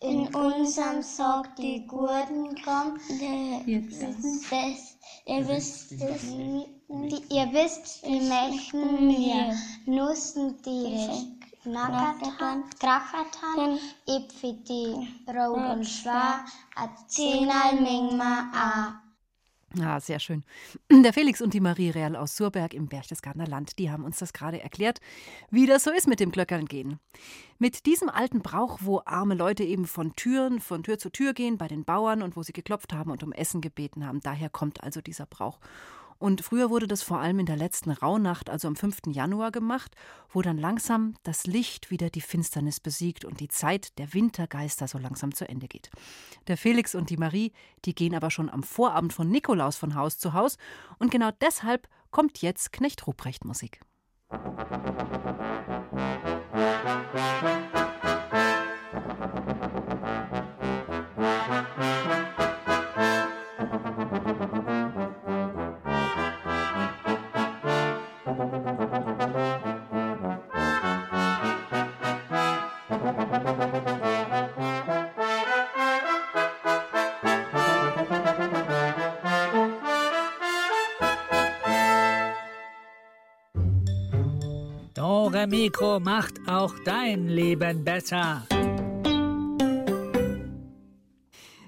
In 0.00 0.32
unserem 0.32 1.02
Sack 1.02 1.56
die 1.56 1.84
Gurten 1.86 2.54
kommen. 2.62 3.00
Ihr 5.28 5.46
wisst, 5.46 5.92
ihr 5.92 5.98
wisst, 6.00 6.24
die, 6.88 7.34
ihr 7.34 7.52
wisst, 7.52 8.06
die 8.06 8.20
möchten 8.20 9.06
mir. 9.08 9.54
Nussen, 9.84 10.56
die 10.62 11.36
Knackertan, 11.62 12.64
Krachertan, 12.80 13.78
Ipfi, 14.06 14.54
die 14.64 15.06
Rot 15.30 15.76
und 15.76 15.84
Schwa, 15.84 16.46
a 16.76 16.88
Zehnal 17.08 17.74
Mingma 17.78 18.50
a. 18.54 19.07
Ah, 19.78 20.00
sehr 20.00 20.18
schön. 20.18 20.44
Der 20.90 21.12
Felix 21.12 21.42
und 21.42 21.52
die 21.52 21.60
Marie 21.60 21.90
Real 21.90 22.16
aus 22.16 22.36
Surberg 22.36 22.72
im 22.72 22.88
Berchtesgadener 22.88 23.46
Land, 23.46 23.78
die 23.78 23.90
haben 23.90 24.04
uns 24.04 24.18
das 24.18 24.32
gerade 24.32 24.62
erklärt, 24.62 25.00
wie 25.50 25.66
das 25.66 25.84
so 25.84 25.90
ist 25.90 26.08
mit 26.08 26.20
dem 26.20 26.32
Glöckern 26.32 26.64
gehen. 26.64 26.98
Mit 27.58 27.84
diesem 27.84 28.08
alten 28.08 28.40
Brauch, 28.40 28.78
wo 28.80 29.02
arme 29.04 29.34
Leute 29.34 29.64
eben 29.64 29.86
von 29.86 30.16
Türen, 30.16 30.60
von 30.60 30.82
Tür 30.82 30.98
zu 30.98 31.10
Tür 31.10 31.34
gehen 31.34 31.58
bei 31.58 31.68
den 31.68 31.84
Bauern 31.84 32.22
und 32.22 32.34
wo 32.36 32.42
sie 32.42 32.54
geklopft 32.54 32.94
haben 32.94 33.10
und 33.10 33.22
um 33.22 33.32
Essen 33.32 33.60
gebeten 33.60 34.06
haben, 34.06 34.20
daher 34.20 34.48
kommt 34.48 34.82
also 34.82 35.02
dieser 35.02 35.26
Brauch. 35.26 35.58
Und 36.18 36.40
früher 36.40 36.68
wurde 36.68 36.88
das 36.88 37.02
vor 37.02 37.20
allem 37.20 37.38
in 37.38 37.46
der 37.46 37.56
letzten 37.56 37.90
Rauhnacht, 37.90 38.50
also 38.50 38.66
am 38.66 38.74
5. 38.74 39.02
Januar, 39.08 39.52
gemacht, 39.52 39.94
wo 40.30 40.42
dann 40.42 40.58
langsam 40.58 41.14
das 41.22 41.46
Licht 41.46 41.90
wieder 41.90 42.10
die 42.10 42.20
Finsternis 42.20 42.80
besiegt 42.80 43.24
und 43.24 43.40
die 43.40 43.48
Zeit 43.48 43.96
der 43.98 44.12
Wintergeister 44.14 44.88
so 44.88 44.98
langsam 44.98 45.32
zu 45.32 45.48
Ende 45.48 45.68
geht. 45.68 45.90
Der 46.48 46.56
Felix 46.56 46.94
und 46.94 47.10
die 47.10 47.16
Marie, 47.16 47.52
die 47.84 47.94
gehen 47.94 48.14
aber 48.14 48.30
schon 48.30 48.50
am 48.50 48.62
Vorabend 48.62 49.12
von 49.12 49.28
Nikolaus 49.30 49.76
von 49.76 49.94
Haus 49.94 50.18
zu 50.18 50.32
Haus 50.32 50.58
und 50.98 51.10
genau 51.10 51.30
deshalb 51.40 51.88
kommt 52.10 52.42
jetzt 52.42 52.72
Knecht 52.72 53.06
Ruprecht 53.06 53.44
Musik. 53.44 53.80
Dore 85.38 85.46
Mikro 85.46 86.00
macht 86.00 86.48
auch 86.48 86.74
dein 86.84 87.28
Leben 87.28 87.84
besser. 87.84 88.44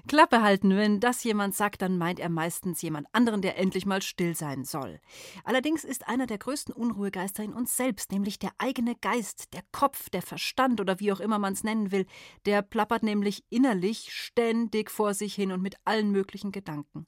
Klappe 0.09 0.41
halten, 0.41 0.75
wenn 0.75 0.99
das 0.99 1.23
jemand 1.23 1.55
sagt, 1.55 1.81
dann 1.81 1.97
meint 1.97 2.19
er 2.19 2.27
meistens 2.27 2.81
jemand 2.81 3.07
anderen, 3.13 3.41
der 3.41 3.57
endlich 3.57 3.85
mal 3.85 4.01
still 4.01 4.35
sein 4.35 4.65
soll. 4.65 4.99
Allerdings 5.45 5.85
ist 5.85 6.05
einer 6.09 6.27
der 6.27 6.37
größten 6.37 6.75
Unruhegeister 6.75 7.43
in 7.43 7.53
uns 7.53 7.77
selbst, 7.77 8.11
nämlich 8.11 8.39
der 8.39 8.51
eigene 8.57 8.95
Geist, 8.95 9.53
der 9.53 9.61
Kopf, 9.71 10.09
der 10.09 10.21
Verstand 10.21 10.81
oder 10.81 10.99
wie 10.99 11.13
auch 11.13 11.21
immer 11.21 11.39
man 11.39 11.53
es 11.53 11.63
nennen 11.63 11.93
will, 11.93 12.07
der 12.45 12.63
plappert 12.63 13.03
nämlich 13.03 13.45
innerlich 13.49 14.11
ständig 14.11 14.91
vor 14.91 15.13
sich 15.13 15.33
hin 15.33 15.53
und 15.53 15.61
mit 15.61 15.75
allen 15.85 16.11
möglichen 16.11 16.51
Gedanken. 16.51 17.07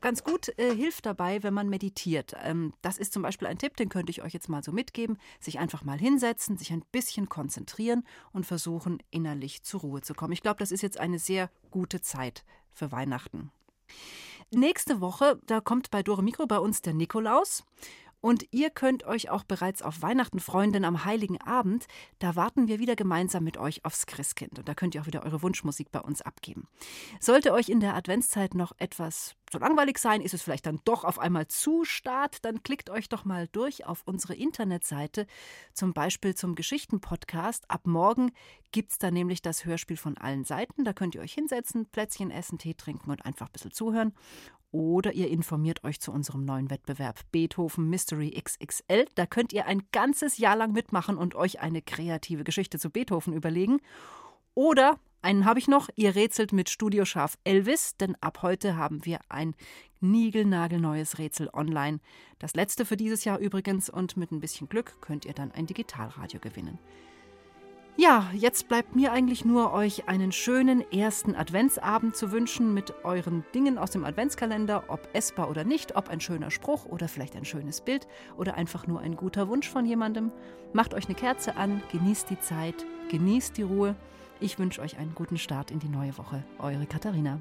Ganz 0.00 0.24
gut 0.24 0.56
äh, 0.58 0.74
hilft 0.74 1.06
dabei, 1.06 1.42
wenn 1.42 1.54
man 1.54 1.68
meditiert. 1.68 2.34
Ähm, 2.42 2.72
das 2.82 2.98
ist 2.98 3.12
zum 3.12 3.22
Beispiel 3.22 3.48
ein 3.48 3.58
Tipp, 3.58 3.76
den 3.76 3.88
könnte 3.88 4.10
ich 4.10 4.22
euch 4.22 4.32
jetzt 4.32 4.48
mal 4.48 4.62
so 4.62 4.72
mitgeben. 4.72 5.18
Sich 5.40 5.58
einfach 5.58 5.84
mal 5.84 5.98
hinsetzen, 5.98 6.56
sich 6.58 6.72
ein 6.72 6.84
bisschen 6.92 7.28
konzentrieren 7.28 8.04
und 8.32 8.46
versuchen, 8.46 9.02
innerlich 9.10 9.62
zur 9.62 9.80
Ruhe 9.80 10.02
zu 10.02 10.14
kommen. 10.14 10.32
Ich 10.32 10.42
glaube, 10.42 10.58
das 10.58 10.72
ist 10.72 10.82
jetzt 10.82 10.98
eine 10.98 11.18
sehr 11.18 11.50
gute 11.70 12.00
Zeit 12.00 12.44
für 12.72 12.92
Weihnachten. 12.92 13.50
Nächste 14.52 15.00
Woche, 15.00 15.40
da 15.46 15.60
kommt 15.60 15.90
bei 15.90 16.02
Dore 16.02 16.22
Mikro 16.22 16.46
bei 16.46 16.58
uns 16.58 16.80
der 16.80 16.94
Nikolaus. 16.94 17.64
Und 18.26 18.44
ihr 18.50 18.70
könnt 18.70 19.04
euch 19.04 19.30
auch 19.30 19.44
bereits 19.44 19.82
auf 19.82 20.02
Weihnachten 20.02 20.40
freuen, 20.40 20.72
denn 20.72 20.84
am 20.84 21.04
Heiligen 21.04 21.40
Abend, 21.42 21.86
da 22.18 22.34
warten 22.34 22.66
wir 22.66 22.80
wieder 22.80 22.96
gemeinsam 22.96 23.44
mit 23.44 23.56
euch 23.56 23.84
aufs 23.84 24.04
Christkind. 24.04 24.58
Und 24.58 24.68
da 24.68 24.74
könnt 24.74 24.96
ihr 24.96 25.02
auch 25.02 25.06
wieder 25.06 25.22
eure 25.22 25.42
Wunschmusik 25.42 25.92
bei 25.92 26.00
uns 26.00 26.22
abgeben. 26.22 26.66
Sollte 27.20 27.52
euch 27.52 27.68
in 27.68 27.78
der 27.78 27.94
Adventszeit 27.94 28.54
noch 28.54 28.72
etwas 28.78 29.36
zu 29.48 29.58
langweilig 29.58 29.98
sein, 29.98 30.22
ist 30.22 30.34
es 30.34 30.42
vielleicht 30.42 30.66
dann 30.66 30.80
doch 30.84 31.04
auf 31.04 31.20
einmal 31.20 31.46
zu 31.46 31.84
start, 31.84 32.44
dann 32.44 32.64
klickt 32.64 32.90
euch 32.90 33.08
doch 33.08 33.24
mal 33.24 33.46
durch 33.46 33.86
auf 33.86 34.02
unsere 34.04 34.34
Internetseite, 34.34 35.28
zum 35.72 35.92
Beispiel 35.92 36.34
zum 36.34 36.56
Geschichtenpodcast. 36.56 37.70
Ab 37.70 37.86
morgen 37.86 38.32
gibt 38.72 38.90
es 38.90 38.98
da 38.98 39.12
nämlich 39.12 39.40
das 39.40 39.64
Hörspiel 39.64 39.96
von 39.96 40.18
allen 40.18 40.42
Seiten. 40.42 40.84
Da 40.84 40.92
könnt 40.92 41.14
ihr 41.14 41.20
euch 41.20 41.34
hinsetzen, 41.34 41.86
Plätzchen 41.86 42.32
essen, 42.32 42.58
Tee 42.58 42.74
trinken 42.74 43.08
und 43.12 43.24
einfach 43.24 43.46
ein 43.46 43.52
bisschen 43.52 43.70
zuhören. 43.70 44.14
Oder 44.72 45.12
ihr 45.12 45.28
informiert 45.28 45.84
euch 45.84 46.00
zu 46.00 46.12
unserem 46.12 46.44
neuen 46.44 46.70
Wettbewerb 46.70 47.20
Beethoven 47.32 47.88
Mystery 47.88 48.30
XXL. 48.30 49.06
Da 49.14 49.26
könnt 49.26 49.52
ihr 49.52 49.66
ein 49.66 49.82
ganzes 49.92 50.38
Jahr 50.38 50.56
lang 50.56 50.72
mitmachen 50.72 51.16
und 51.16 51.34
euch 51.34 51.60
eine 51.60 51.82
kreative 51.82 52.44
Geschichte 52.44 52.78
zu 52.78 52.90
Beethoven 52.90 53.32
überlegen. 53.32 53.80
Oder 54.54 54.98
einen 55.22 55.44
habe 55.44 55.58
ich 55.58 55.68
noch, 55.68 55.88
ihr 55.96 56.14
rätselt 56.14 56.52
mit 56.52 56.70
Studioscharf 56.70 57.36
Elvis, 57.44 57.96
denn 57.96 58.16
ab 58.20 58.42
heute 58.42 58.76
haben 58.76 59.04
wir 59.04 59.18
ein 59.28 59.54
niegelnagelneues 60.00 61.18
Rätsel 61.18 61.48
online. 61.52 62.00
Das 62.38 62.54
letzte 62.54 62.84
für 62.84 62.96
dieses 62.96 63.24
Jahr 63.24 63.38
übrigens 63.38 63.90
und 63.90 64.16
mit 64.16 64.30
ein 64.30 64.40
bisschen 64.40 64.68
Glück 64.68 65.00
könnt 65.00 65.24
ihr 65.24 65.34
dann 65.34 65.52
ein 65.52 65.66
Digitalradio 65.66 66.38
gewinnen. 66.40 66.78
Ja, 67.98 68.26
jetzt 68.34 68.68
bleibt 68.68 68.94
mir 68.94 69.10
eigentlich 69.10 69.46
nur, 69.46 69.72
euch 69.72 70.06
einen 70.06 70.30
schönen 70.30 70.84
ersten 70.92 71.34
Adventsabend 71.34 72.14
zu 72.14 72.30
wünschen 72.30 72.74
mit 72.74 72.92
euren 73.04 73.42
Dingen 73.54 73.78
aus 73.78 73.90
dem 73.90 74.04
Adventskalender, 74.04 74.84
ob 74.88 75.08
essbar 75.14 75.48
oder 75.48 75.64
nicht, 75.64 75.96
ob 75.96 76.10
ein 76.10 76.20
schöner 76.20 76.50
Spruch 76.50 76.84
oder 76.84 77.08
vielleicht 77.08 77.36
ein 77.36 77.46
schönes 77.46 77.80
Bild 77.80 78.06
oder 78.36 78.56
einfach 78.56 78.86
nur 78.86 79.00
ein 79.00 79.16
guter 79.16 79.48
Wunsch 79.48 79.70
von 79.70 79.86
jemandem. 79.86 80.30
Macht 80.74 80.92
euch 80.92 81.06
eine 81.06 81.14
Kerze 81.14 81.56
an, 81.56 81.82
genießt 81.90 82.28
die 82.28 82.38
Zeit, 82.38 82.84
genießt 83.08 83.56
die 83.56 83.62
Ruhe. 83.62 83.96
Ich 84.40 84.58
wünsche 84.58 84.82
euch 84.82 84.98
einen 84.98 85.14
guten 85.14 85.38
Start 85.38 85.70
in 85.70 85.78
die 85.78 85.88
neue 85.88 86.18
Woche. 86.18 86.44
Eure 86.58 86.84
Katharina. 86.84 87.40